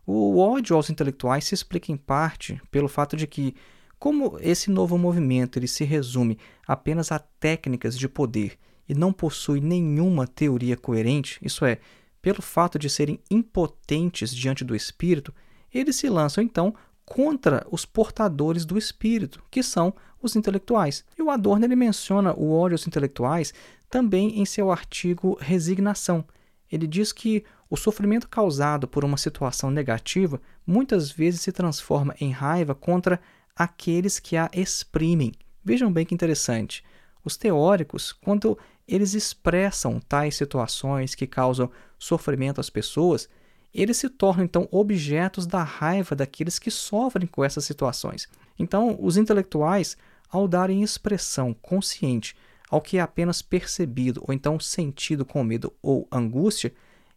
O 0.05 0.39
ódio 0.39 0.75
aos 0.75 0.89
intelectuais 0.89 1.45
se 1.45 1.53
explica 1.53 1.91
em 1.91 1.97
parte 1.97 2.61
pelo 2.71 2.87
fato 2.87 3.15
de 3.17 3.27
que, 3.27 3.55
como 3.99 4.37
esse 4.39 4.69
novo 4.69 4.97
movimento 4.97 5.57
ele 5.57 5.67
se 5.67 5.83
resume 5.83 6.37
apenas 6.67 7.11
a 7.11 7.19
técnicas 7.19 7.97
de 7.97 8.07
poder 8.07 8.57
e 8.87 8.93
não 8.93 9.11
possui 9.11 9.59
nenhuma 9.59 10.27
teoria 10.27 10.77
coerente, 10.77 11.39
isso 11.41 11.65
é, 11.65 11.79
pelo 12.21 12.41
fato 12.41 12.77
de 12.77 12.89
serem 12.89 13.19
impotentes 13.29 14.35
diante 14.35 14.63
do 14.63 14.75
espírito, 14.75 15.33
eles 15.73 15.95
se 15.95 16.09
lançam 16.09 16.43
então 16.43 16.73
contra 17.05 17.65
os 17.69 17.85
portadores 17.85 18.65
do 18.65 18.77
espírito, 18.77 19.43
que 19.51 19.61
são 19.61 19.93
os 20.21 20.35
intelectuais. 20.35 21.05
E 21.17 21.21
o 21.21 21.29
Adorno 21.29 21.65
ele 21.65 21.75
menciona 21.75 22.33
o 22.33 22.51
ódio 22.51 22.75
aos 22.75 22.87
intelectuais 22.87 23.53
também 23.89 24.39
em 24.39 24.45
seu 24.45 24.71
artigo 24.71 25.37
Resignação. 25.39 26.25
Ele 26.71 26.87
diz 26.87 27.11
que 27.11 27.43
o 27.69 27.77
sofrimento 27.77 28.27
causado 28.27 28.87
por 28.87 29.05
uma 29.05 29.17
situação 29.17 29.69
negativa 29.69 30.41
muitas 30.65 31.11
vezes 31.11 31.41
se 31.41 31.51
transforma 31.51 32.15
em 32.19 32.31
raiva 32.31 32.73
contra 32.73 33.19
aqueles 33.55 34.19
que 34.19 34.35
a 34.35 34.49
exprimem. 34.53 35.31
Vejam 35.63 35.91
bem 35.91 36.05
que 36.05 36.13
interessante. 36.13 36.83
Os 37.23 37.37
teóricos, 37.37 38.11
quando 38.11 38.57
eles 38.87 39.13
expressam 39.13 39.99
tais 39.99 40.35
situações 40.35 41.15
que 41.15 41.25
causam 41.25 41.71
sofrimento 41.97 42.61
às 42.61 42.69
pessoas, 42.69 43.27
eles 43.73 43.97
se 43.97 44.09
tornam 44.09 44.45
então 44.45 44.67
objetos 44.71 45.45
da 45.45 45.63
raiva 45.63 46.15
daqueles 46.15 46.59
que 46.59 46.69
sofrem 46.69 47.27
com 47.27 47.43
essas 47.43 47.65
situações. 47.65 48.27
Então, 48.57 48.97
os 48.99 49.17
intelectuais, 49.17 49.97
ao 50.29 50.47
darem 50.47 50.83
expressão 50.83 51.53
consciente 51.53 52.35
ao 52.69 52.81
que 52.81 52.97
é 52.97 53.01
apenas 53.01 53.41
percebido 53.41 54.23
ou 54.27 54.33
então 54.33 54.59
sentido 54.59 55.25
com 55.25 55.43
medo 55.43 55.73
ou 55.81 56.07
angústia, 56.11 56.73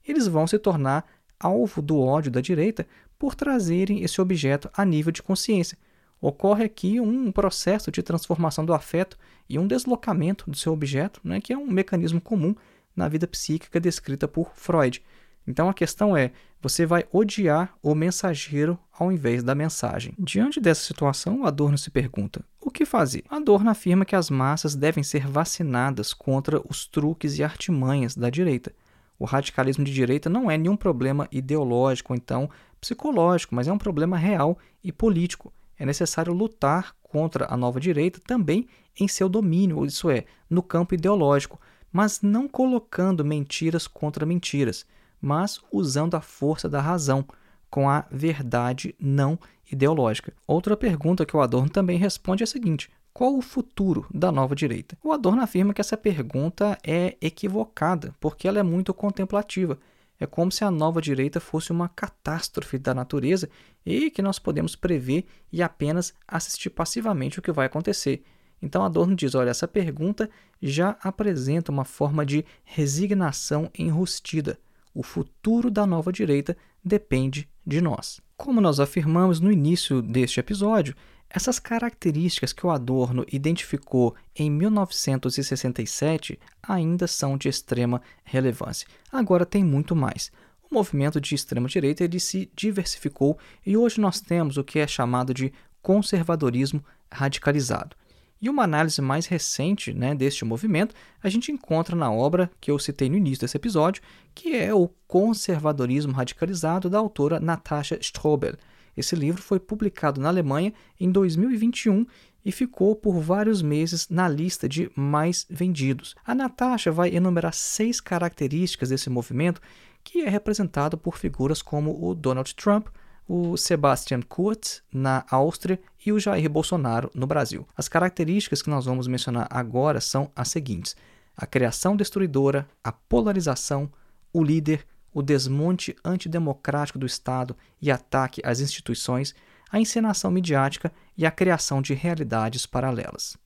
eles 0.06 0.26
vão 0.26 0.46
se 0.46 0.58
tornar 0.58 1.06
alvo 1.38 1.80
do 1.80 2.00
ódio 2.00 2.30
da 2.30 2.40
direita 2.40 2.86
por 3.18 3.34
trazerem 3.34 4.02
esse 4.02 4.20
objeto 4.20 4.70
a 4.74 4.84
nível 4.84 5.12
de 5.12 5.22
consciência. 5.22 5.78
Ocorre 6.20 6.64
aqui 6.64 7.00
um 7.00 7.30
processo 7.30 7.90
de 7.90 8.02
transformação 8.02 8.64
do 8.64 8.74
afeto 8.74 9.16
e 9.48 9.58
um 9.58 9.66
deslocamento 9.66 10.50
do 10.50 10.56
seu 10.56 10.72
objeto, 10.72 11.20
né, 11.22 11.40
que 11.40 11.52
é 11.52 11.56
um 11.56 11.70
mecanismo 11.70 12.20
comum 12.20 12.54
na 12.94 13.08
vida 13.08 13.26
psíquica 13.26 13.78
descrita 13.78 14.26
por 14.26 14.52
Freud. 14.54 15.02
Então 15.46 15.68
a 15.68 15.74
questão 15.74 16.16
é: 16.16 16.32
você 16.60 16.84
vai 16.84 17.06
odiar 17.12 17.72
o 17.82 17.94
mensageiro 17.94 18.78
ao 18.92 19.10
invés 19.10 19.42
da 19.42 19.54
mensagem. 19.54 20.14
Diante 20.18 20.60
dessa 20.60 20.84
situação, 20.84 21.46
Adorno 21.46 21.78
se 21.78 21.90
pergunta: 21.90 22.44
o 22.60 22.70
que 22.70 22.84
fazer? 22.84 23.24
Adorno 23.30 23.70
afirma 23.70 24.04
que 24.04 24.16
as 24.16 24.28
massas 24.28 24.74
devem 24.74 25.02
ser 25.02 25.26
vacinadas 25.26 26.12
contra 26.12 26.60
os 26.68 26.86
truques 26.86 27.38
e 27.38 27.44
artimanhas 27.44 28.14
da 28.14 28.28
direita. 28.28 28.74
O 29.18 29.24
radicalismo 29.24 29.84
de 29.84 29.92
direita 29.92 30.28
não 30.28 30.50
é 30.50 30.58
nenhum 30.58 30.76
problema 30.76 31.26
ideológico 31.32 32.14
então 32.14 32.50
psicológico, 32.80 33.54
mas 33.54 33.66
é 33.66 33.72
um 33.72 33.78
problema 33.78 34.16
real 34.16 34.58
e 34.84 34.92
político. 34.92 35.52
É 35.78 35.86
necessário 35.86 36.32
lutar 36.32 36.94
contra 37.02 37.46
a 37.52 37.56
nova 37.56 37.80
direita 37.80 38.20
também 38.26 38.66
em 38.98 39.08
seu 39.08 39.28
domínio, 39.28 39.84
isso 39.84 40.10
é, 40.10 40.24
no 40.50 40.62
campo 40.62 40.94
ideológico, 40.94 41.60
mas 41.92 42.20
não 42.20 42.48
colocando 42.48 43.24
mentiras 43.24 43.86
contra 43.86 44.26
mentiras, 44.26 44.84
mas 45.20 45.60
usando 45.72 46.14
a 46.16 46.20
força 46.20 46.68
da 46.68 46.80
razão, 46.80 47.24
com 47.70 47.88
a 47.88 48.04
verdade 48.10 48.94
não 48.98 49.38
ideológica. 49.70 50.32
Outra 50.46 50.76
pergunta 50.76 51.26
que 51.26 51.36
o 51.36 51.40
Adorno 51.40 51.68
também 51.68 51.98
responde 51.98 52.42
é 52.42 52.44
a 52.44 52.46
seguinte: 52.46 52.90
qual 53.12 53.36
o 53.36 53.42
futuro 53.42 54.06
da 54.12 54.30
nova 54.30 54.54
direita? 54.54 54.96
O 55.02 55.12
Adorno 55.12 55.42
afirma 55.42 55.74
que 55.74 55.80
essa 55.80 55.96
pergunta 55.96 56.78
é 56.86 57.16
equivocada, 57.20 58.14
porque 58.20 58.46
ela 58.46 58.58
é 58.58 58.62
muito 58.62 58.94
contemplativa. 58.94 59.78
É 60.20 60.26
como 60.26 60.50
se 60.50 60.64
a 60.64 60.70
nova 60.70 61.00
direita 61.00 61.38
fosse 61.38 61.70
uma 61.70 61.88
catástrofe 61.88 62.76
da 62.76 62.92
natureza 62.92 63.48
e 63.86 64.10
que 64.10 64.20
nós 64.20 64.38
podemos 64.38 64.74
prever 64.74 65.26
e 65.52 65.62
apenas 65.62 66.12
assistir 66.26 66.70
passivamente 66.70 67.38
o 67.38 67.42
que 67.42 67.52
vai 67.52 67.66
acontecer. 67.66 68.24
Então 68.60 68.84
Adorno 68.84 69.14
diz: 69.14 69.34
olha, 69.34 69.50
essa 69.50 69.68
pergunta 69.68 70.28
já 70.60 70.96
apresenta 71.02 71.70
uma 71.70 71.84
forma 71.84 72.26
de 72.26 72.44
resignação 72.64 73.70
enrustida. 73.78 74.58
O 74.92 75.02
futuro 75.02 75.70
da 75.70 75.86
nova 75.86 76.12
direita 76.12 76.56
depende 76.84 77.48
de 77.64 77.80
nós. 77.80 78.20
Como 78.36 78.60
nós 78.60 78.80
afirmamos 78.80 79.38
no 79.38 79.52
início 79.52 80.02
deste 80.02 80.40
episódio, 80.40 80.94
essas 81.30 81.58
características 81.58 82.52
que 82.52 82.66
o 82.66 82.70
Adorno 82.70 83.24
identificou 83.30 84.14
em 84.34 84.50
1967 84.50 86.38
ainda 86.62 87.06
são 87.06 87.36
de 87.36 87.48
extrema 87.48 88.00
relevância. 88.24 88.88
Agora 89.12 89.44
tem 89.44 89.62
muito 89.62 89.94
mais. 89.94 90.32
O 90.70 90.74
movimento 90.74 91.20
de 91.20 91.34
extrema 91.34 91.68
direita 91.68 92.04
ele 92.04 92.18
se 92.18 92.50
diversificou 92.54 93.38
e 93.64 93.76
hoje 93.76 94.00
nós 94.00 94.20
temos 94.20 94.56
o 94.56 94.64
que 94.64 94.78
é 94.78 94.86
chamado 94.86 95.34
de 95.34 95.52
conservadorismo 95.82 96.84
radicalizado. 97.10 97.96
E 98.40 98.48
uma 98.48 98.62
análise 98.62 99.02
mais 99.02 99.26
recente 99.26 99.92
né, 99.92 100.14
deste 100.14 100.44
movimento 100.44 100.94
a 101.22 101.28
gente 101.28 101.50
encontra 101.50 101.96
na 101.96 102.10
obra 102.10 102.50
que 102.60 102.70
eu 102.70 102.78
citei 102.78 103.08
no 103.08 103.16
início 103.16 103.40
desse 103.40 103.56
episódio, 103.56 104.02
que 104.34 104.54
é 104.54 104.72
o 104.72 104.88
Conservadorismo 105.08 106.12
Radicalizado 106.12 106.88
da 106.88 106.98
autora 106.98 107.40
Natasha 107.40 107.98
Strobel. 108.00 108.54
Esse 108.98 109.14
livro 109.14 109.40
foi 109.40 109.60
publicado 109.60 110.20
na 110.20 110.28
Alemanha 110.28 110.72
em 110.98 111.10
2021 111.10 112.04
e 112.44 112.50
ficou 112.50 112.96
por 112.96 113.20
vários 113.20 113.62
meses 113.62 114.08
na 114.08 114.28
lista 114.28 114.68
de 114.68 114.90
mais 114.96 115.46
vendidos. 115.48 116.16
A 116.24 116.34
Natasha 116.34 116.90
vai 116.90 117.14
enumerar 117.14 117.54
seis 117.54 118.00
características 118.00 118.88
desse 118.88 119.08
movimento 119.08 119.60
que 120.02 120.22
é 120.22 120.28
representado 120.28 120.96
por 120.96 121.18
figuras 121.18 121.60
como 121.60 122.02
o 122.02 122.14
Donald 122.14 122.54
Trump, 122.54 122.88
o 123.28 123.56
Sebastian 123.56 124.22
Kurz 124.22 124.82
na 124.92 125.24
Áustria 125.30 125.78
e 126.04 126.10
o 126.10 126.18
Jair 126.18 126.48
Bolsonaro 126.48 127.10
no 127.14 127.26
Brasil. 127.26 127.68
As 127.76 127.88
características 127.88 128.62
que 128.62 128.70
nós 128.70 128.86
vamos 128.86 129.06
mencionar 129.06 129.46
agora 129.50 130.00
são 130.00 130.30
as 130.34 130.48
seguintes: 130.48 130.96
a 131.36 131.46
criação 131.46 131.94
destruidora, 131.94 132.66
a 132.82 132.90
polarização, 132.90 133.90
o 134.32 134.42
líder, 134.42 134.86
o 135.12 135.22
desmonte 135.22 135.96
antidemocrático 136.04 136.98
do 136.98 137.06
Estado 137.06 137.56
e 137.80 137.90
ataque 137.90 138.40
às 138.44 138.60
instituições, 138.60 139.34
a 139.70 139.80
encenação 139.80 140.30
midiática 140.30 140.92
e 141.16 141.26
a 141.26 141.30
criação 141.30 141.82
de 141.82 141.94
realidades 141.94 142.66
paralelas. 142.66 143.36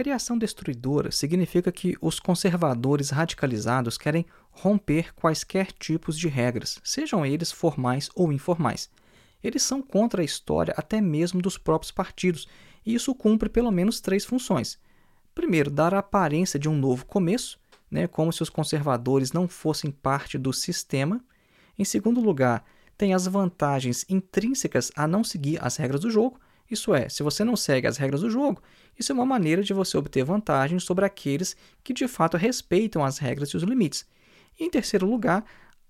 Criação 0.00 0.38
destruidora 0.38 1.10
significa 1.10 1.70
que 1.70 1.94
os 2.00 2.18
conservadores 2.18 3.10
radicalizados 3.10 3.98
querem 3.98 4.24
romper 4.50 5.14
quaisquer 5.14 5.72
tipos 5.72 6.18
de 6.18 6.26
regras, 6.26 6.80
sejam 6.82 7.26
eles 7.26 7.52
formais 7.52 8.08
ou 8.14 8.32
informais. 8.32 8.88
Eles 9.44 9.62
são 9.62 9.82
contra 9.82 10.22
a 10.22 10.24
história 10.24 10.72
até 10.74 11.02
mesmo 11.02 11.42
dos 11.42 11.58
próprios 11.58 11.90
partidos, 11.90 12.48
e 12.86 12.94
isso 12.94 13.14
cumpre 13.14 13.50
pelo 13.50 13.70
menos 13.70 14.00
três 14.00 14.24
funções. 14.24 14.78
Primeiro, 15.34 15.70
dar 15.70 15.92
a 15.92 15.98
aparência 15.98 16.58
de 16.58 16.66
um 16.66 16.74
novo 16.74 17.04
começo, 17.04 17.60
né, 17.90 18.06
como 18.06 18.32
se 18.32 18.42
os 18.42 18.48
conservadores 18.48 19.32
não 19.32 19.46
fossem 19.46 19.90
parte 19.90 20.38
do 20.38 20.50
sistema. 20.50 21.22
Em 21.78 21.84
segundo 21.84 22.22
lugar, 22.22 22.64
tem 22.96 23.12
as 23.12 23.26
vantagens 23.26 24.06
intrínsecas 24.08 24.90
a 24.96 25.06
não 25.06 25.22
seguir 25.22 25.62
as 25.62 25.76
regras 25.76 26.00
do 26.00 26.10
jogo. 26.10 26.40
Isso 26.70 26.94
é, 26.94 27.08
se 27.08 27.22
você 27.22 27.42
não 27.42 27.56
segue 27.56 27.86
as 27.86 27.96
regras 27.96 28.20
do 28.20 28.30
jogo, 28.30 28.62
isso 28.98 29.10
é 29.10 29.14
uma 29.14 29.26
maneira 29.26 29.62
de 29.62 29.72
você 29.72 29.96
obter 29.96 30.24
vantagens 30.24 30.84
sobre 30.84 31.04
aqueles 31.04 31.56
que 31.82 31.92
de 31.92 32.06
fato 32.06 32.36
respeitam 32.36 33.04
as 33.04 33.18
regras 33.18 33.50
e 33.50 33.56
os 33.56 33.62
limites. 33.62 34.06
E, 34.58 34.64
em 34.64 34.70
terceiro 34.70 35.06
lugar, 35.06 35.44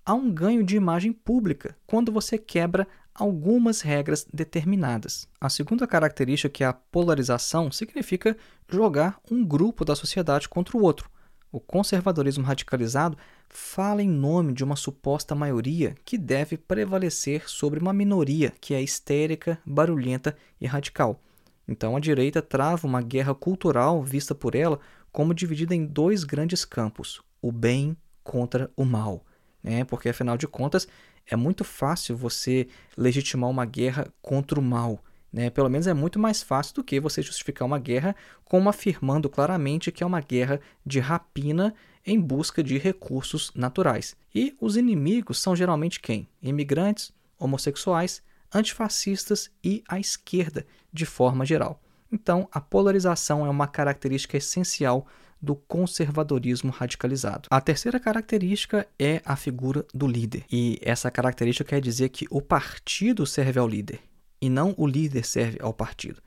há 0.05 0.13
um 0.13 0.31
ganho 0.31 0.63
de 0.63 0.75
imagem 0.75 1.11
pública 1.11 1.77
quando 1.85 2.11
você 2.11 2.37
quebra 2.37 2.87
algumas 3.13 3.81
regras 3.81 4.25
determinadas. 4.33 5.27
A 5.39 5.49
segunda 5.49 5.85
característica, 5.85 6.49
que 6.49 6.63
é 6.63 6.67
a 6.67 6.73
polarização, 6.73 7.71
significa 7.71 8.35
jogar 8.67 9.19
um 9.29 9.45
grupo 9.45 9.85
da 9.85 9.95
sociedade 9.95 10.49
contra 10.49 10.77
o 10.77 10.81
outro. 10.81 11.09
O 11.51 11.59
conservadorismo 11.59 12.45
radicalizado 12.45 13.17
fala 13.53 14.01
em 14.01 14.09
nome 14.09 14.53
de 14.53 14.63
uma 14.63 14.75
suposta 14.75 15.35
maioria 15.35 15.95
que 16.05 16.17
deve 16.17 16.57
prevalecer 16.57 17.49
sobre 17.49 17.79
uma 17.79 17.93
minoria 17.93 18.53
que 18.61 18.73
é 18.73 18.81
histérica, 18.81 19.59
barulhenta 19.65 20.35
e 20.59 20.65
radical. 20.65 21.21
Então 21.67 21.95
a 21.95 21.99
direita 21.99 22.41
trava 22.41 22.87
uma 22.87 23.01
guerra 23.01 23.35
cultural 23.35 24.03
vista 24.03 24.33
por 24.33 24.55
ela 24.55 24.79
como 25.11 25.33
dividida 25.33 25.75
em 25.75 25.85
dois 25.85 26.23
grandes 26.23 26.65
campos: 26.65 27.21
o 27.41 27.51
bem 27.51 27.95
contra 28.23 28.71
o 28.75 28.85
mal. 28.85 29.25
Né? 29.61 29.83
Porque 29.83 30.09
afinal 30.09 30.37
de 30.37 30.47
contas 30.47 30.87
é 31.27 31.35
muito 31.35 31.63
fácil 31.63 32.15
você 32.15 32.67
legitimar 32.97 33.49
uma 33.49 33.65
guerra 33.65 34.07
contra 34.21 34.59
o 34.59 34.63
mal. 34.63 35.03
Né? 35.31 35.49
Pelo 35.49 35.69
menos 35.69 35.87
é 35.87 35.93
muito 35.93 36.19
mais 36.19 36.43
fácil 36.43 36.75
do 36.75 36.83
que 36.83 36.99
você 36.99 37.21
justificar 37.21 37.65
uma 37.65 37.79
guerra 37.79 38.15
como 38.43 38.67
afirmando 38.67 39.29
claramente 39.29 39.91
que 39.91 40.03
é 40.03 40.05
uma 40.05 40.19
guerra 40.19 40.59
de 40.85 40.99
rapina 40.99 41.73
em 42.05 42.19
busca 42.19 42.63
de 42.63 42.77
recursos 42.77 43.51
naturais. 43.55 44.15
E 44.33 44.55
os 44.59 44.75
inimigos 44.75 45.39
são 45.39 45.55
geralmente 45.55 45.99
quem? 45.99 46.27
Imigrantes, 46.41 47.13
homossexuais, 47.39 48.21
antifascistas 48.53 49.49
e 49.63 49.83
a 49.87 49.99
esquerda, 49.99 50.65
de 50.91 51.05
forma 51.05 51.45
geral. 51.45 51.81
Então, 52.11 52.49
a 52.51 52.59
polarização 52.59 53.45
é 53.45 53.49
uma 53.49 53.67
característica 53.67 54.35
essencial 54.35 55.07
do 55.41 55.55
conservadorismo 55.55 56.71
radicalizado. 56.71 57.47
A 57.49 57.61
terceira 57.61 57.99
característica 57.99 58.85
é 58.99 59.21
a 59.25 59.35
figura 59.35 59.85
do 59.93 60.05
líder. 60.05 60.43
E 60.51 60.77
essa 60.81 61.09
característica 61.09 61.69
quer 61.69 61.81
dizer 61.81 62.09
que 62.09 62.27
o 62.29 62.41
partido 62.41 63.25
serve 63.25 63.59
ao 63.59 63.67
líder 63.67 64.10
e 64.41 64.49
não 64.49 64.73
o 64.77 64.87
líder 64.87 65.25
serve 65.25 65.59
ao 65.61 65.73
partido. 65.73 66.21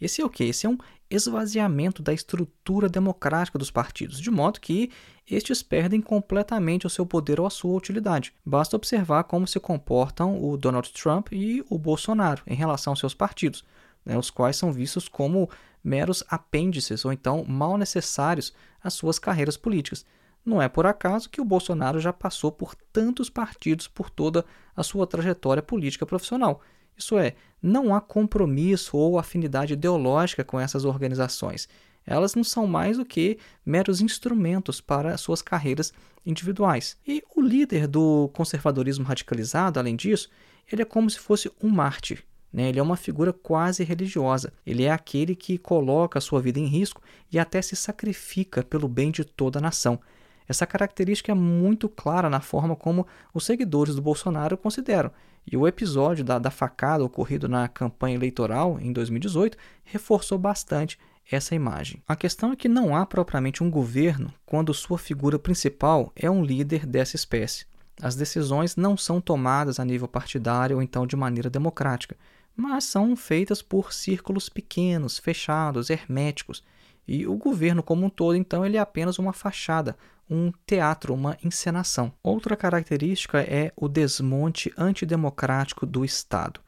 Esse 0.00 0.22
é 0.22 0.24
o 0.24 0.30
que? 0.30 0.44
Esse 0.44 0.66
é 0.66 0.68
um 0.68 0.78
esvaziamento 1.10 2.02
da 2.02 2.12
estrutura 2.12 2.88
democrática 2.88 3.58
dos 3.58 3.70
partidos, 3.70 4.20
de 4.20 4.30
modo 4.30 4.60
que 4.60 4.90
estes 5.30 5.62
perdem 5.62 6.00
completamente 6.00 6.86
o 6.86 6.90
seu 6.90 7.04
poder 7.04 7.38
ou 7.38 7.46
a 7.46 7.50
sua 7.50 7.76
utilidade. 7.76 8.32
Basta 8.44 8.76
observar 8.76 9.24
como 9.24 9.46
se 9.46 9.60
comportam 9.60 10.42
o 10.42 10.56
Donald 10.56 10.90
Trump 10.92 11.28
e 11.32 11.64
o 11.68 11.78
Bolsonaro 11.78 12.42
em 12.46 12.54
relação 12.54 12.92
aos 12.92 13.00
seus 13.00 13.14
partidos, 13.14 13.64
né, 14.04 14.16
os 14.16 14.30
quais 14.30 14.56
são 14.56 14.72
vistos 14.72 15.08
como 15.08 15.50
meros 15.84 16.24
apêndices 16.28 17.04
ou 17.04 17.12
então 17.12 17.44
mal 17.44 17.76
necessários 17.76 18.52
às 18.82 18.94
suas 18.94 19.18
carreiras 19.18 19.56
políticas. 19.56 20.04
Não 20.44 20.62
é 20.62 20.68
por 20.68 20.86
acaso 20.86 21.28
que 21.28 21.40
o 21.40 21.44
Bolsonaro 21.44 22.00
já 22.00 22.12
passou 22.12 22.50
por 22.50 22.74
tantos 22.92 23.28
partidos 23.28 23.86
por 23.86 24.08
toda 24.08 24.44
a 24.74 24.82
sua 24.82 25.06
trajetória 25.06 25.62
política 25.62 26.06
profissional. 26.06 26.62
Isso 27.00 27.18
é, 27.18 27.34
não 27.62 27.94
há 27.94 28.00
compromisso 28.00 28.94
ou 28.94 29.18
afinidade 29.18 29.72
ideológica 29.72 30.44
com 30.44 30.60
essas 30.60 30.84
organizações. 30.84 31.66
Elas 32.06 32.34
não 32.34 32.44
são 32.44 32.66
mais 32.66 32.98
do 32.98 33.06
que 33.06 33.38
meros 33.64 34.02
instrumentos 34.02 34.82
para 34.82 35.16
suas 35.16 35.40
carreiras 35.40 35.94
individuais. 36.26 36.98
E 37.06 37.22
o 37.34 37.40
líder 37.40 37.86
do 37.86 38.28
conservadorismo 38.34 39.04
radicalizado, 39.04 39.78
além 39.78 39.96
disso, 39.96 40.28
ele 40.70 40.82
é 40.82 40.84
como 40.84 41.08
se 41.08 41.18
fosse 41.18 41.50
um 41.62 41.70
mártir. 41.70 42.22
Né? 42.52 42.68
Ele 42.68 42.78
é 42.78 42.82
uma 42.82 42.96
figura 42.96 43.32
quase 43.32 43.82
religiosa. 43.82 44.52
Ele 44.66 44.84
é 44.84 44.90
aquele 44.90 45.34
que 45.34 45.56
coloca 45.56 46.18
a 46.18 46.22
sua 46.22 46.42
vida 46.42 46.58
em 46.58 46.66
risco 46.66 47.02
e 47.32 47.38
até 47.38 47.62
se 47.62 47.74
sacrifica 47.76 48.62
pelo 48.62 48.88
bem 48.88 49.10
de 49.10 49.24
toda 49.24 49.58
a 49.58 49.62
nação. 49.62 49.98
Essa 50.46 50.66
característica 50.66 51.32
é 51.32 51.34
muito 51.34 51.88
clara 51.88 52.28
na 52.28 52.40
forma 52.40 52.76
como 52.76 53.06
os 53.32 53.46
seguidores 53.46 53.94
do 53.94 54.02
Bolsonaro 54.02 54.58
consideram. 54.58 55.10
E 55.46 55.56
o 55.56 55.66
episódio 55.66 56.24
da, 56.24 56.38
da 56.38 56.50
facada 56.50 57.04
ocorrido 57.04 57.48
na 57.48 57.68
campanha 57.68 58.14
eleitoral 58.14 58.78
em 58.80 58.92
2018 58.92 59.56
reforçou 59.84 60.38
bastante 60.38 60.98
essa 61.30 61.54
imagem. 61.54 62.02
A 62.06 62.16
questão 62.16 62.52
é 62.52 62.56
que 62.56 62.68
não 62.68 62.94
há 62.96 63.06
propriamente 63.06 63.62
um 63.62 63.70
governo 63.70 64.32
quando 64.44 64.74
sua 64.74 64.98
figura 64.98 65.38
principal 65.38 66.12
é 66.16 66.30
um 66.30 66.44
líder 66.44 66.86
dessa 66.86 67.16
espécie. 67.16 67.66
As 68.00 68.16
decisões 68.16 68.76
não 68.76 68.96
são 68.96 69.20
tomadas 69.20 69.78
a 69.78 69.84
nível 69.84 70.08
partidário 70.08 70.76
ou 70.76 70.82
então 70.82 71.06
de 71.06 71.16
maneira 71.16 71.50
democrática, 71.50 72.16
mas 72.56 72.84
são 72.84 73.14
feitas 73.14 73.62
por 73.62 73.92
círculos 73.92 74.48
pequenos, 74.48 75.18
fechados, 75.18 75.90
herméticos. 75.90 76.62
E 77.06 77.26
o 77.26 77.36
governo 77.36 77.82
como 77.82 78.06
um 78.06 78.10
todo, 78.10 78.36
então, 78.36 78.64
ele 78.64 78.76
é 78.76 78.80
apenas 78.80 79.18
uma 79.18 79.32
fachada, 79.32 79.96
um 80.30 80.52
teatro, 80.64 81.12
uma 81.12 81.36
encenação. 81.42 82.12
Outra 82.22 82.56
característica 82.56 83.40
é 83.40 83.72
o 83.76 83.88
desmonte 83.88 84.72
antidemocrático 84.78 85.84
do 85.84 86.04
Estado. 86.04 86.60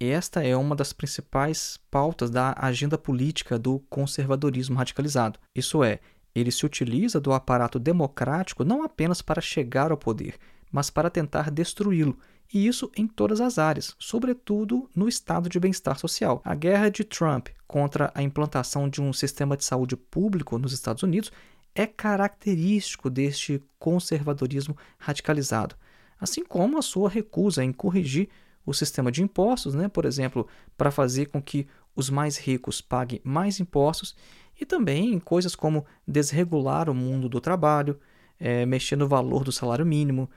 esta 0.00 0.42
é 0.42 0.56
uma 0.56 0.74
das 0.74 0.92
principais 0.92 1.78
pautas 1.90 2.28
da 2.30 2.56
agenda 2.58 2.98
política 2.98 3.56
do 3.58 3.78
conservadorismo 3.90 4.76
radicalizado. 4.76 5.38
Isso 5.54 5.84
é, 5.84 6.00
ele 6.34 6.50
se 6.50 6.66
utiliza 6.66 7.20
do 7.20 7.32
aparato 7.32 7.78
democrático 7.78 8.64
não 8.64 8.82
apenas 8.82 9.22
para 9.22 9.40
chegar 9.40 9.92
ao 9.92 9.96
poder, 9.96 10.36
mas 10.72 10.90
para 10.90 11.10
tentar 11.10 11.50
destruí-lo, 11.50 12.18
e 12.52 12.66
isso 12.66 12.90
em 12.96 13.06
todas 13.06 13.40
as 13.40 13.58
áreas, 13.58 13.94
sobretudo 13.98 14.90
no 14.94 15.08
estado 15.08 15.48
de 15.48 15.60
bem-estar 15.60 15.98
social. 15.98 16.40
A 16.44 16.54
guerra 16.54 16.90
de 16.90 17.04
Trump 17.04 17.48
contra 17.66 18.10
a 18.14 18.22
implantação 18.22 18.88
de 18.88 19.00
um 19.00 19.12
sistema 19.12 19.56
de 19.56 19.64
saúde 19.64 19.96
público 19.96 20.58
nos 20.58 20.72
Estados 20.72 21.02
Unidos 21.02 21.30
é 21.74 21.86
característico 21.86 23.08
deste 23.08 23.62
conservadorismo 23.78 24.76
radicalizado, 24.98 25.74
assim 26.20 26.44
como 26.44 26.78
a 26.78 26.82
sua 26.82 27.08
recusa 27.08 27.64
em 27.64 27.72
corrigir 27.72 28.28
o 28.64 28.72
sistema 28.72 29.10
de 29.10 29.22
impostos, 29.22 29.74
né, 29.74 29.88
por 29.88 30.04
exemplo, 30.04 30.46
para 30.76 30.90
fazer 30.90 31.26
com 31.26 31.42
que 31.42 31.66
os 31.96 32.08
mais 32.08 32.36
ricos 32.38 32.80
paguem 32.80 33.20
mais 33.24 33.58
impostos, 33.58 34.14
e 34.60 34.64
também 34.64 35.18
coisas 35.18 35.54
como 35.54 35.84
desregular 36.06 36.88
o 36.88 36.94
mundo 36.94 37.28
do 37.28 37.40
trabalho, 37.40 37.98
é, 38.38 38.64
mexer 38.66 38.96
no 38.96 39.08
valor 39.08 39.42
do 39.42 39.50
salário 39.50 39.84
mínimo, 39.84 40.30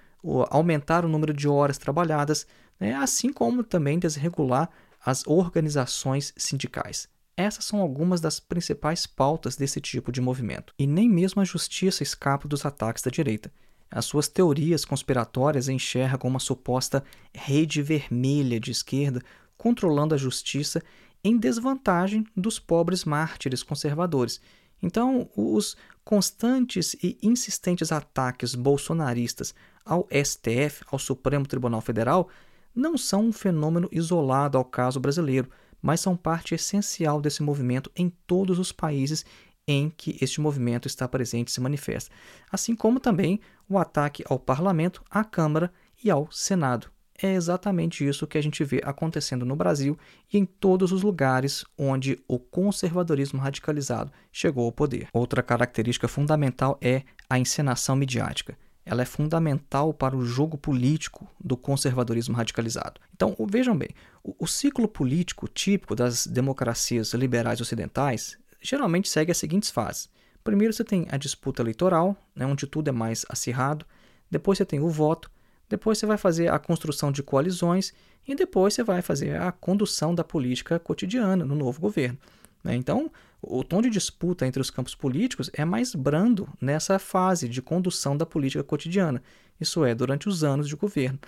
aumentar 0.49 1.05
o 1.05 1.07
número 1.07 1.33
de 1.33 1.47
horas 1.47 1.77
trabalhadas, 1.77 2.47
né, 2.79 2.95
assim 2.95 3.31
como 3.31 3.63
também 3.63 3.99
desregular 3.99 4.69
as 5.05 5.25
organizações 5.27 6.33
sindicais. 6.35 7.07
Essas 7.37 7.65
são 7.65 7.79
algumas 7.81 8.21
das 8.21 8.39
principais 8.39 9.05
pautas 9.05 9.55
desse 9.55 9.81
tipo 9.81 10.11
de 10.11 10.21
movimento. 10.21 10.73
E 10.79 10.87
nem 10.87 11.09
mesmo 11.09 11.41
a 11.41 11.45
justiça 11.45 12.01
escapa 12.01 12.47
dos 12.47 12.65
ataques 12.65 13.03
da 13.03 13.11
direita. 13.11 13.51
As 13.91 14.05
suas 14.05 14.27
teorias 14.27 14.85
conspiratórias 14.85 15.67
enxergam 15.67 16.29
uma 16.29 16.39
suposta 16.39 17.03
rede 17.33 17.81
vermelha 17.81 18.59
de 18.59 18.71
esquerda 18.71 19.21
controlando 19.57 20.13
a 20.13 20.17
justiça 20.17 20.81
em 21.23 21.37
desvantagem 21.37 22.25
dos 22.35 22.59
pobres 22.59 23.03
mártires 23.03 23.63
conservadores. 23.63 24.39
Então, 24.81 25.29
os 25.35 25.75
constantes 26.03 26.93
e 27.01 27.17
insistentes 27.21 27.91
ataques 27.91 28.53
bolsonaristas 28.53 29.55
ao 29.83 30.07
STF, 30.11 30.83
ao 30.91 30.99
Supremo 30.99 31.47
Tribunal 31.47 31.81
Federal, 31.81 32.29
não 32.75 32.97
são 32.97 33.27
um 33.27 33.31
fenômeno 33.31 33.89
isolado 33.91 34.57
ao 34.57 34.65
caso 34.65 34.99
brasileiro, 34.99 35.49
mas 35.81 35.99
são 35.99 36.15
parte 36.15 36.55
essencial 36.55 37.21
desse 37.21 37.43
movimento 37.43 37.91
em 37.95 38.09
todos 38.25 38.59
os 38.59 38.71
países 38.71 39.25
em 39.67 39.89
que 39.89 40.17
este 40.21 40.39
movimento 40.39 40.87
está 40.87 41.07
presente 41.07 41.47
e 41.47 41.51
se 41.51 41.61
manifesta, 41.61 42.11
assim 42.51 42.75
como 42.75 42.99
também 42.99 43.39
o 43.67 43.77
ataque 43.77 44.23
ao 44.29 44.37
parlamento, 44.37 45.03
à 45.09 45.23
Câmara 45.23 45.71
e 46.03 46.11
ao 46.11 46.31
Senado. 46.31 46.87
É 47.21 47.33
exatamente 47.33 48.05
isso 48.05 48.27
que 48.27 48.37
a 48.37 48.43
gente 48.43 48.63
vê 48.63 48.81
acontecendo 48.83 49.45
no 49.45 49.55
Brasil 49.55 49.97
e 50.31 50.37
em 50.37 50.45
todos 50.45 50.91
os 50.91 51.01
lugares 51.01 51.63
onde 51.77 52.21
o 52.27 52.37
conservadorismo 52.37 53.39
radicalizado 53.39 54.11
chegou 54.31 54.65
ao 54.65 54.71
poder. 54.71 55.07
Outra 55.13 55.41
característica 55.41 56.09
fundamental 56.09 56.77
é 56.81 57.03
a 57.29 57.39
encenação 57.39 57.95
midiática 57.95 58.57
ela 58.85 59.01
é 59.01 59.05
fundamental 59.05 59.93
para 59.93 60.15
o 60.15 60.23
jogo 60.25 60.57
político 60.57 61.27
do 61.43 61.57
conservadorismo 61.57 62.35
radicalizado. 62.35 63.01
Então, 63.15 63.35
vejam 63.49 63.75
bem, 63.75 63.89
o, 64.23 64.35
o 64.37 64.47
ciclo 64.47 64.87
político 64.87 65.47
típico 65.47 65.95
das 65.95 66.27
democracias 66.27 67.13
liberais 67.13 67.59
ocidentais 67.59 68.37
geralmente 68.61 69.09
segue 69.09 69.31
as 69.31 69.37
seguintes 69.37 69.71
fases. 69.71 70.09
Primeiro 70.43 70.73
você 70.73 70.83
tem 70.83 71.07
a 71.09 71.17
disputa 71.17 71.63
eleitoral, 71.63 72.15
né, 72.35 72.45
onde 72.45 72.67
tudo 72.67 72.89
é 72.89 72.91
mais 72.91 73.25
acirrado, 73.27 73.85
depois 74.29 74.59
você 74.59 74.65
tem 74.65 74.79
o 74.79 74.89
voto, 74.89 75.31
depois 75.67 75.97
você 75.97 76.05
vai 76.05 76.17
fazer 76.17 76.51
a 76.51 76.59
construção 76.59 77.11
de 77.11 77.23
coalizões 77.23 77.91
e 78.27 78.35
depois 78.35 78.75
você 78.75 78.83
vai 78.83 79.01
fazer 79.01 79.41
a 79.41 79.51
condução 79.51 80.13
da 80.13 80.23
política 80.23 80.77
cotidiana 80.77 81.43
no 81.43 81.55
novo 81.55 81.81
governo. 81.81 82.17
Né? 82.63 82.75
Então, 82.75 83.11
o 83.47 83.63
tom 83.63 83.81
de 83.81 83.89
disputa 83.89 84.45
entre 84.45 84.61
os 84.61 84.69
campos 84.69 84.95
políticos 84.95 85.49
é 85.53 85.63
mais 85.63 85.93
brando 85.93 86.49
nessa 86.59 86.97
fase 86.97 87.47
de 87.47 87.61
condução 87.61 88.17
da 88.17 88.25
política 88.25 88.63
cotidiana, 88.63 89.21
isso 89.59 89.85
é, 89.85 89.93
durante 89.93 90.27
os 90.27 90.43
anos 90.43 90.67
de 90.67 90.75
governo. 90.75 91.19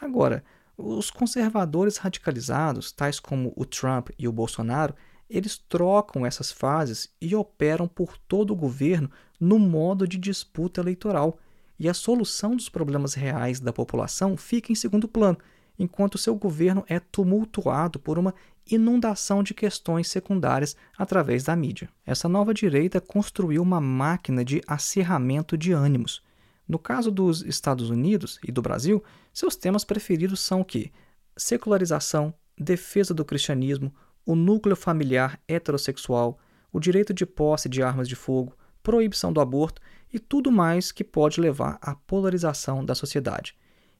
Agora, 0.00 0.44
os 0.76 1.10
conservadores 1.10 1.96
radicalizados, 1.96 2.92
tais 2.92 3.18
como 3.18 3.52
o 3.56 3.64
Trump 3.64 4.10
e 4.18 4.26
o 4.26 4.32
Bolsonaro, 4.32 4.94
eles 5.28 5.56
trocam 5.56 6.24
essas 6.24 6.52
fases 6.52 7.12
e 7.20 7.34
operam 7.34 7.88
por 7.88 8.16
todo 8.18 8.52
o 8.52 8.56
governo 8.56 9.10
no 9.40 9.58
modo 9.58 10.06
de 10.06 10.18
disputa 10.18 10.80
eleitoral, 10.80 11.38
e 11.78 11.88
a 11.88 11.94
solução 11.94 12.54
dos 12.54 12.68
problemas 12.68 13.14
reais 13.14 13.58
da 13.58 13.72
população 13.72 14.36
fica 14.36 14.70
em 14.70 14.76
segundo 14.76 15.08
plano, 15.08 15.38
enquanto 15.78 16.18
seu 16.18 16.36
governo 16.36 16.84
é 16.88 17.00
tumultuado 17.00 17.98
por 17.98 18.16
uma 18.16 18.32
inundação 18.70 19.42
de 19.42 19.52
questões 19.52 20.08
secundárias 20.08 20.76
através 20.96 21.44
da 21.44 21.54
mídia. 21.54 21.88
Essa 22.06 22.28
nova 22.28 22.54
direita 22.54 23.00
construiu 23.00 23.62
uma 23.62 23.80
máquina 23.80 24.44
de 24.44 24.62
acirramento 24.66 25.56
de 25.56 25.72
ânimos. 25.72 26.22
No 26.66 26.78
caso 26.78 27.10
dos 27.10 27.42
Estados 27.42 27.90
Unidos 27.90 28.38
e 28.46 28.50
do 28.50 28.62
Brasil, 28.62 29.02
seus 29.32 29.54
temas 29.54 29.84
preferidos 29.84 30.40
são 30.40 30.60
o 30.60 30.64
quê? 30.64 30.90
Secularização, 31.36 32.32
defesa 32.58 33.12
do 33.12 33.24
cristianismo, 33.24 33.94
o 34.24 34.34
núcleo 34.34 34.76
familiar 34.76 35.38
heterossexual, 35.46 36.38
o 36.72 36.80
direito 36.80 37.12
de 37.12 37.26
posse 37.26 37.68
de 37.68 37.82
armas 37.82 38.08
de 38.08 38.16
fogo, 38.16 38.56
proibição 38.82 39.32
do 39.32 39.40
aborto 39.40 39.80
e 40.12 40.18
tudo 40.18 40.50
mais 40.50 40.90
que 40.90 41.04
pode 41.04 41.40
levar 41.40 41.78
à 41.82 41.94
polarização 41.94 42.84
da 42.84 42.94
sociedade. 42.94 43.54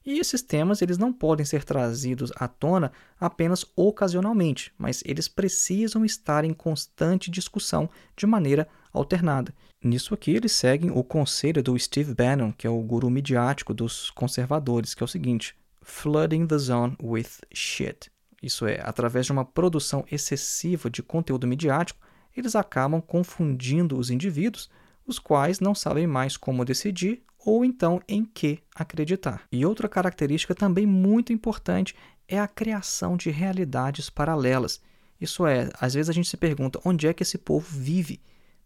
E 0.05 0.19
esses 0.19 0.41
temas 0.41 0.83
eles 0.83 0.99
não 0.99 1.11
podem 1.11 1.45
ser 1.45 1.63
trazidos 1.63 2.31
à 2.35 2.47
tona 2.47 2.91
apenas 3.19 3.65
ocasionalmente, 3.75 4.71
mas 4.77 5.01
eles 5.03 5.27
precisam 5.27 6.05
estar 6.05 6.45
em 6.45 6.53
constante 6.53 7.31
discussão 7.31 7.89
de 8.15 8.27
maneira 8.27 8.67
alternada. 8.93 9.53
Nisso 9.83 10.13
aqui 10.13 10.31
eles 10.31 10.51
seguem 10.51 10.91
o 10.91 11.03
conselho 11.03 11.63
do 11.63 11.77
Steve 11.77 12.13
Bannon, 12.13 12.51
que 12.51 12.67
é 12.67 12.69
o 12.69 12.81
guru 12.81 13.09
midiático 13.09 13.73
dos 13.73 14.11
conservadores, 14.11 14.93
que 14.93 15.01
é 15.01 15.05
o 15.05 15.07
seguinte: 15.07 15.55
flooding 15.81 16.45
the 16.45 16.57
zone 16.57 16.95
with 17.01 17.29
shit. 17.51 18.11
Isso 18.43 18.67
é, 18.67 18.79
através 18.83 19.25
de 19.25 19.31
uma 19.31 19.43
produção 19.43 20.05
excessiva 20.11 20.87
de 20.87 21.01
conteúdo 21.01 21.47
midiático, 21.47 21.99
eles 22.37 22.55
acabam 22.55 23.01
confundindo 23.01 23.97
os 23.97 24.11
indivíduos, 24.11 24.69
os 25.07 25.17
quais 25.17 25.59
não 25.59 25.73
sabem 25.73 26.05
mais 26.05 26.37
como 26.37 26.63
decidir 26.65 27.23
ou 27.45 27.63
então 27.63 28.01
em 28.07 28.25
que 28.25 28.59
acreditar. 28.75 29.43
E 29.51 29.63
outra 29.65 29.87
característica 29.87 30.55
também 30.55 30.87
muito 30.87 31.31
importante 31.31 31.95
é 32.27 32.39
a 32.39 32.47
criação 32.47 33.15
de 33.15 33.29
realidades 33.29 34.09
paralelas. 34.09 34.81
Isso 35.21 35.45
é, 35.45 35.69
às 35.79 35.93
vezes 35.93 36.09
a 36.09 36.13
gente 36.13 36.27
se 36.27 36.35
pergunta 36.35 36.81
onde 36.83 37.07
é 37.07 37.13
que 37.13 37.23
esse 37.23 37.37
povo 37.37 37.65
vive, 37.69 38.19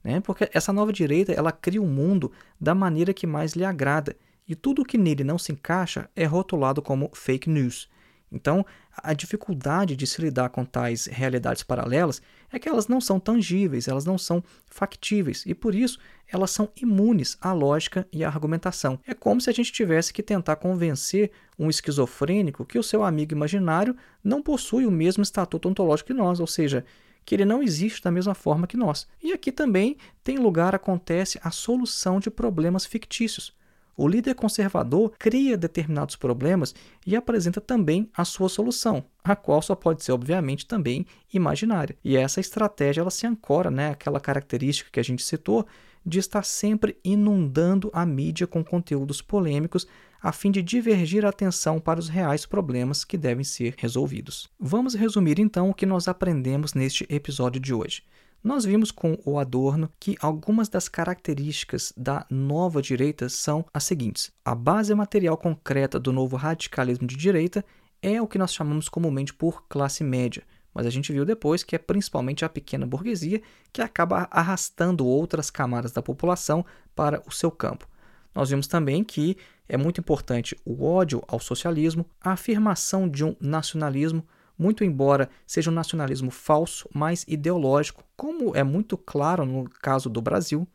né? 0.04 0.22
Porque 0.22 0.50
essa 0.54 0.72
nova 0.72 0.94
direita 0.94 1.34
ela 1.34 1.52
cria 1.52 1.82
o 1.82 1.86
um 1.86 1.90
mundo 1.90 2.32
da 2.60 2.74
maneira 2.74 3.14
que 3.14 3.28
mais 3.28 3.54
lhe 3.54 3.66
agrada 3.66 4.16
e 4.48 4.56
tudo 4.56 4.86
que 4.86 4.98
nele 4.98 5.24
não 5.24 5.38
se 5.38 5.52
encaixa 5.52 6.10
é 6.16 6.26
rotulado 6.26 6.82
como 6.82 7.12
fake 7.14 7.50
news. 7.50 7.90
Então, 8.32 8.66
a 8.96 9.14
dificuldade 9.14 9.96
de 9.96 10.06
se 10.06 10.22
lidar 10.22 10.50
com 10.50 10.64
tais 10.64 11.06
realidades 11.06 11.64
paralelas 11.64 12.22
é 12.52 12.60
que 12.60 12.70
elas 12.70 12.88
não 12.88 13.02
são 13.02 13.20
tangíveis, 13.20 13.88
elas 13.88 14.06
não 14.06 14.18
são 14.18 14.44
factíveis 14.68 15.44
e 15.46 15.54
por 15.54 15.74
isso 15.74 16.00
elas 16.28 16.52
são 16.52 16.70
imunes 16.80 17.38
à 17.42 17.52
lógica 17.54 18.08
e 18.12 18.24
à 18.24 18.28
argumentação. 18.28 19.00
É 19.08 19.14
como 19.14 19.42
se 19.42 19.50
a 19.50 19.54
gente 19.54 19.72
tivesse 19.72 20.14
que 20.14 20.22
tentar 20.22 20.58
convencer 20.58 21.32
um 21.58 21.70
esquizofrênico 21.70 22.66
que 22.66 22.78
o 22.78 22.84
seu 22.84 23.04
amigo 23.04 23.34
imaginário 23.34 23.96
não 24.24 24.42
possui 24.42 24.86
o 24.86 24.92
mesmo 24.92 25.24
estatuto 25.24 25.68
ontológico 25.68 26.08
que 26.08 26.14
nós, 26.14 26.40
ou 26.40 26.48
seja, 26.48 26.86
que 27.26 27.36
ele 27.36 27.46
não 27.46 27.62
existe 27.62 28.02
da 28.02 28.12
mesma 28.12 28.34
forma 28.34 28.68
que 28.68 28.78
nós. 28.78 29.08
E 29.22 29.34
aqui 29.34 29.52
também 29.52 29.98
tem 30.24 30.38
lugar 30.38 30.74
acontece 30.74 31.40
a 31.44 31.52
solução 31.52 32.20
de 32.20 32.30
problemas 32.30 32.86
fictícios. 32.86 33.54
O 34.02 34.08
líder 34.08 34.34
conservador 34.34 35.12
cria 35.20 35.58
determinados 35.58 36.16
problemas 36.16 36.74
e 37.06 37.18
apresenta 37.18 37.60
também 37.60 38.10
a 38.16 38.24
sua 38.24 38.48
solução, 38.48 39.04
a 39.22 39.36
qual 39.36 39.62
só 39.62 39.76
pode 39.76 40.06
ser, 40.06 40.14
obviamente, 40.14 40.66
também 40.66 41.06
imaginária. 41.34 41.98
E 42.02 42.16
essa 42.16 42.40
estratégia 42.40 43.02
ela 43.02 43.12
se 43.12 43.28
ancora, 43.28 43.70
né, 43.70 43.94
característica 43.96 44.90
que 44.90 45.02
a 45.02 45.04
gente 45.04 45.22
citou, 45.22 45.68
de 46.06 46.18
estar 46.18 46.46
sempre 46.46 46.98
inundando 47.04 47.90
a 47.92 48.06
mídia 48.06 48.48
com 48.48 48.64
conteúdos 48.64 49.22
polêmicos 49.22 49.86
a 50.22 50.32
fim 50.32 50.50
de 50.50 50.62
divergir 50.62 51.26
a 51.26 51.30
atenção 51.30 51.78
para 51.78 52.00
os 52.00 52.08
reais 52.08 52.46
problemas 52.46 53.04
que 53.04 53.18
devem 53.18 53.44
ser 53.44 53.74
resolvidos. 53.78 54.50
Vamos 54.58 54.94
resumir 54.94 55.42
então 55.42 55.70
o 55.70 55.74
que 55.74 55.86
nós 55.86 56.08
aprendemos 56.08 56.74
neste 56.74 57.06
episódio 57.10 57.60
de 57.60 57.74
hoje. 57.74 58.04
Nós 58.42 58.64
vimos 58.64 58.90
com 58.90 59.18
o 59.26 59.38
Adorno 59.38 59.92
que 60.00 60.16
algumas 60.22 60.70
das 60.70 60.88
características 60.88 61.92
da 61.98 62.26
nova 62.30 62.82
direita 62.82 63.28
são 63.28 63.66
as 63.74 63.84
seguintes: 63.84 64.32
a 64.46 64.56
base 64.56 64.96
material 64.96 65.36
concreta 65.36 66.00
do 66.00 66.14
novo 66.14 66.38
radicalismo 66.38 67.06
de 67.06 67.18
direita 67.18 67.66
é 68.02 68.22
o 68.22 68.28
que 68.28 68.38
nós 68.38 68.54
chamamos 68.54 68.88
comumente 68.88 69.34
por 69.34 69.66
classe 69.68 70.06
média, 70.06 70.44
mas 70.74 70.86
a 70.86 70.90
gente 70.90 71.12
viu 71.12 71.26
depois 71.26 71.64
que 71.64 71.76
é 71.76 71.80
principalmente 71.80 72.46
a 72.46 72.50
pequena 72.50 72.88
burguesia 72.88 73.42
que 73.74 73.82
acaba 73.82 74.30
arrastando 74.32 75.06
outras 75.06 75.50
camadas 75.50 75.92
da 75.92 76.02
população 76.02 76.66
para 76.96 77.22
o 77.28 77.32
seu 77.32 77.52
campo. 77.52 77.90
Nós 78.34 78.52
vimos 78.52 78.68
também 78.68 79.04
que 79.04 79.36
é 79.68 79.76
muito 79.76 80.00
importante 80.00 80.58
o 80.64 80.86
ódio 80.86 81.22
ao 81.28 81.42
socialismo, 81.42 82.06
a 82.22 82.32
afirmação 82.32 83.10
de 83.10 83.26
um 83.26 83.36
nacionalismo 83.42 84.26
muito 84.60 84.84
embora 84.84 85.30
seja 85.48 85.72
um 85.72 85.74
nacionalismo 85.74 86.30
falso, 86.30 86.90
mas 86.94 87.24
ideológico, 87.26 88.04
como 88.18 88.54
é 88.54 88.62
muito 88.62 88.98
claro 88.98 89.46
no 89.46 89.70
caso 89.70 90.10
do 90.10 90.22
Brasil. 90.22 90.68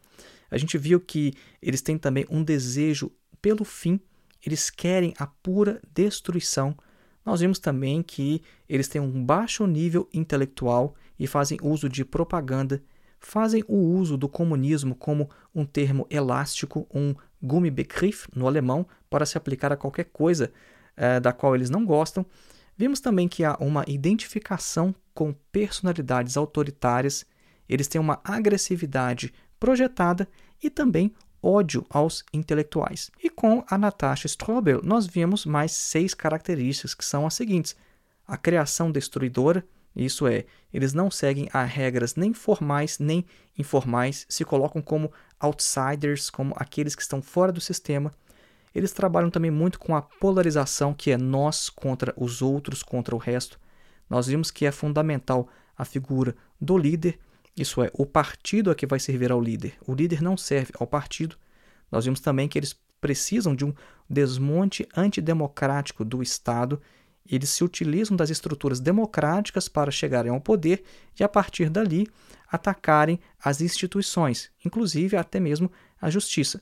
A 0.51 0.57
gente 0.57 0.79
viu 0.79 0.99
que 0.99 1.35
eles 1.61 1.83
têm 1.83 1.99
também 1.99 2.25
um 2.31 2.43
desejo 2.43 3.13
pelo 3.43 3.63
fim, 3.63 4.01
eles 4.45 4.71
querem 4.71 5.13
a 5.19 5.27
pura 5.27 5.83
destruição. 5.93 6.75
Nós 7.25 7.41
vimos 7.41 7.59
também 7.59 8.03
que 8.03 8.43
eles 8.67 8.89
têm 8.89 9.01
um 9.01 9.23
baixo 9.23 9.67
nível 9.67 10.09
intelectual 10.15 10.95
e 11.19 11.27
fazem 11.27 11.59
uso 11.63 11.89
de 11.89 12.05
propaganda, 12.05 12.83
fazem 13.21 13.63
o 13.69 13.77
uso 13.77 14.17
do 14.17 14.29
comunismo 14.29 14.95
como 14.95 15.29
um 15.55 15.65
termo 15.65 16.07
elástico, 16.09 16.87
um 16.93 17.15
Gummibegriff 17.43 18.29
no 18.35 18.47
alemão, 18.47 18.87
para 19.11 19.27
se 19.27 19.37
aplicar 19.37 19.73
a 19.73 19.77
qualquer 19.77 20.05
coisa 20.05 20.51
eh, 20.97 21.21
da 21.21 21.33
qual 21.33 21.55
eles 21.55 21.69
não 21.69 21.85
gostam. 21.85 22.25
Vimos 22.77 23.01
também 23.01 23.29
que 23.29 23.45
há 23.45 23.57
uma 23.61 23.85
identificação 23.87 24.95
com 25.15 25.33
personalidades 25.53 26.37
autoritárias, 26.37 27.25
eles 27.69 27.87
têm 27.87 28.01
uma 28.01 28.21
agressividade 28.25 29.33
projetada 29.59 30.29
e 30.63 30.69
também 30.69 31.15
ódio 31.43 31.87
aos 31.91 32.25
intelectuais. 32.33 33.11
E 33.23 33.31
com 33.31 33.65
a 33.69 33.79
Natasha 33.79 34.27
Strobel, 34.27 34.81
nós 34.83 35.07
vimos 35.07 35.47
mais 35.47 35.73
seis 35.73 36.15
características 36.15 36.95
que 36.95 37.05
são 37.05 37.27
as 37.27 37.35
seguintes: 37.35 37.77
a 38.27 38.37
criação 38.37 38.91
destruidora, 38.91 39.65
isso 39.95 40.27
é, 40.27 40.45
eles 40.73 40.93
não 40.93 41.11
seguem 41.11 41.49
a 41.53 41.63
regras 41.63 42.17
nem 42.17 42.35
formais 42.35 42.99
nem 42.99 43.25
informais, 43.57 44.27
se 44.29 44.45
colocam 44.45 44.83
como 44.83 45.13
outsiders, 45.39 46.31
como 46.31 46.55
aqueles 46.57 46.97
que 46.97 47.03
estão 47.03 47.23
fora 47.23 47.53
do 47.53 47.61
sistema. 47.61 48.13
Eles 48.75 48.93
trabalham 48.93 49.31
também 49.31 49.51
muito 49.51 49.79
com 49.79 49.95
a 49.95 50.03
polarização, 50.03 50.93
que 50.93 51.11
é 51.11 51.17
nós 51.17 51.71
contra 51.71 52.13
os 52.17 52.43
outros, 52.43 52.83
contra 52.83 53.15
o 53.15 53.19
resto. 53.19 53.61
Nós 54.11 54.27
vimos 54.27 54.51
que 54.51 54.67
é 54.67 54.73
fundamental 54.73 55.49
a 55.77 55.85
figura 55.85 56.35
do 56.61 56.77
líder, 56.77 57.19
isso 57.57 57.83
é, 57.83 57.91
o 57.93 58.05
partido 58.05 58.71
é 58.71 58.75
que 58.75 58.87
vai 58.87 58.99
servir 58.99 59.31
ao 59.31 59.41
líder. 59.41 59.75
O 59.87 59.95
líder 59.95 60.21
não 60.21 60.37
serve 60.37 60.73
ao 60.79 60.87
partido. 60.87 61.37
Nós 61.91 62.05
vimos 62.05 62.21
também 62.21 62.49
que 62.49 62.59
eles 62.59 62.77
precisam 63.01 63.55
de 63.55 63.65
um 63.65 63.73
desmonte 64.11 64.89
antidemocrático 64.97 66.05
do 66.05 66.23
Estado. 66.23 66.81
Eles 67.31 67.51
se 67.51 67.63
utilizam 67.63 68.17
das 68.17 68.29
estruturas 68.29 68.81
democráticas 68.81 69.69
para 69.69 69.91
chegarem 69.91 70.33
ao 70.33 70.41
poder 70.41 70.83
e, 71.19 71.23
a 71.23 71.29
partir 71.29 71.71
dali, 71.71 72.09
atacarem 72.51 73.21
as 73.43 73.61
instituições, 73.61 74.51
inclusive 74.65 75.17
até 75.17 75.39
mesmo 75.39 75.71
a 76.01 76.11
justiça. 76.11 76.61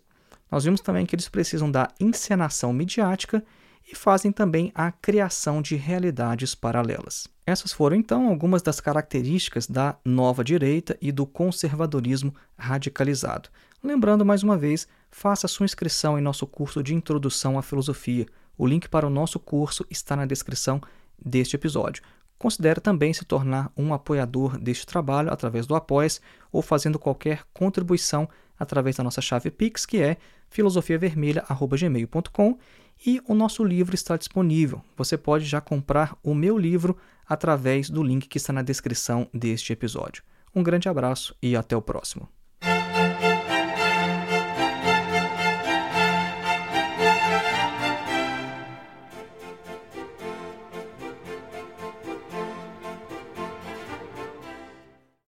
Nós 0.52 0.64
vimos 0.64 0.82
também 0.82 1.06
que 1.06 1.14
eles 1.14 1.30
precisam 1.30 1.70
da 1.70 1.88
encenação 1.98 2.74
midiática 2.74 3.42
e 3.90 3.96
fazem 3.96 4.30
também 4.30 4.70
a 4.74 4.92
criação 4.92 5.62
de 5.62 5.76
realidades 5.76 6.54
paralelas. 6.54 7.26
Essas 7.46 7.72
foram 7.72 7.96
então 7.96 8.28
algumas 8.28 8.60
das 8.60 8.78
características 8.78 9.66
da 9.66 9.96
nova 10.04 10.44
direita 10.44 10.94
e 11.00 11.10
do 11.10 11.24
conservadorismo 11.24 12.34
radicalizado. 12.56 13.48
Lembrando 13.82 14.26
mais 14.26 14.42
uma 14.42 14.58
vez, 14.58 14.86
faça 15.10 15.48
sua 15.48 15.64
inscrição 15.64 16.18
em 16.18 16.22
nosso 16.22 16.46
curso 16.46 16.82
de 16.82 16.94
Introdução 16.94 17.58
à 17.58 17.62
Filosofia. 17.62 18.26
O 18.56 18.66
link 18.66 18.90
para 18.90 19.06
o 19.06 19.10
nosso 19.10 19.40
curso 19.40 19.86
está 19.88 20.14
na 20.14 20.26
descrição 20.26 20.82
deste 21.18 21.56
episódio. 21.56 22.02
Considere 22.38 22.80
também 22.80 23.14
se 23.14 23.24
tornar 23.24 23.72
um 23.74 23.94
apoiador 23.94 24.58
deste 24.58 24.84
trabalho 24.84 25.32
através 25.32 25.66
do 25.66 25.74
Apoias 25.74 26.20
ou 26.52 26.60
fazendo 26.60 26.98
qualquer 26.98 27.42
contribuição 27.54 28.28
através 28.58 28.96
da 28.96 29.04
nossa 29.04 29.20
chave 29.20 29.50
Pix, 29.50 29.86
que 29.86 29.98
é 29.98 30.16
filosofiavermelha.gmail.com 30.48 32.58
e 33.06 33.20
o 33.26 33.34
nosso 33.34 33.64
livro 33.64 33.94
está 33.94 34.16
disponível. 34.16 34.82
Você 34.96 35.16
pode 35.16 35.44
já 35.44 35.60
comprar 35.60 36.16
o 36.22 36.34
meu 36.34 36.58
livro 36.58 36.96
através 37.26 37.90
do 37.90 38.02
link 38.02 38.28
que 38.28 38.38
está 38.38 38.52
na 38.52 38.62
descrição 38.62 39.28
deste 39.32 39.72
episódio. 39.72 40.22
Um 40.54 40.62
grande 40.62 40.88
abraço 40.88 41.34
e 41.42 41.56
até 41.56 41.76
o 41.76 41.82
próximo. 41.82 42.28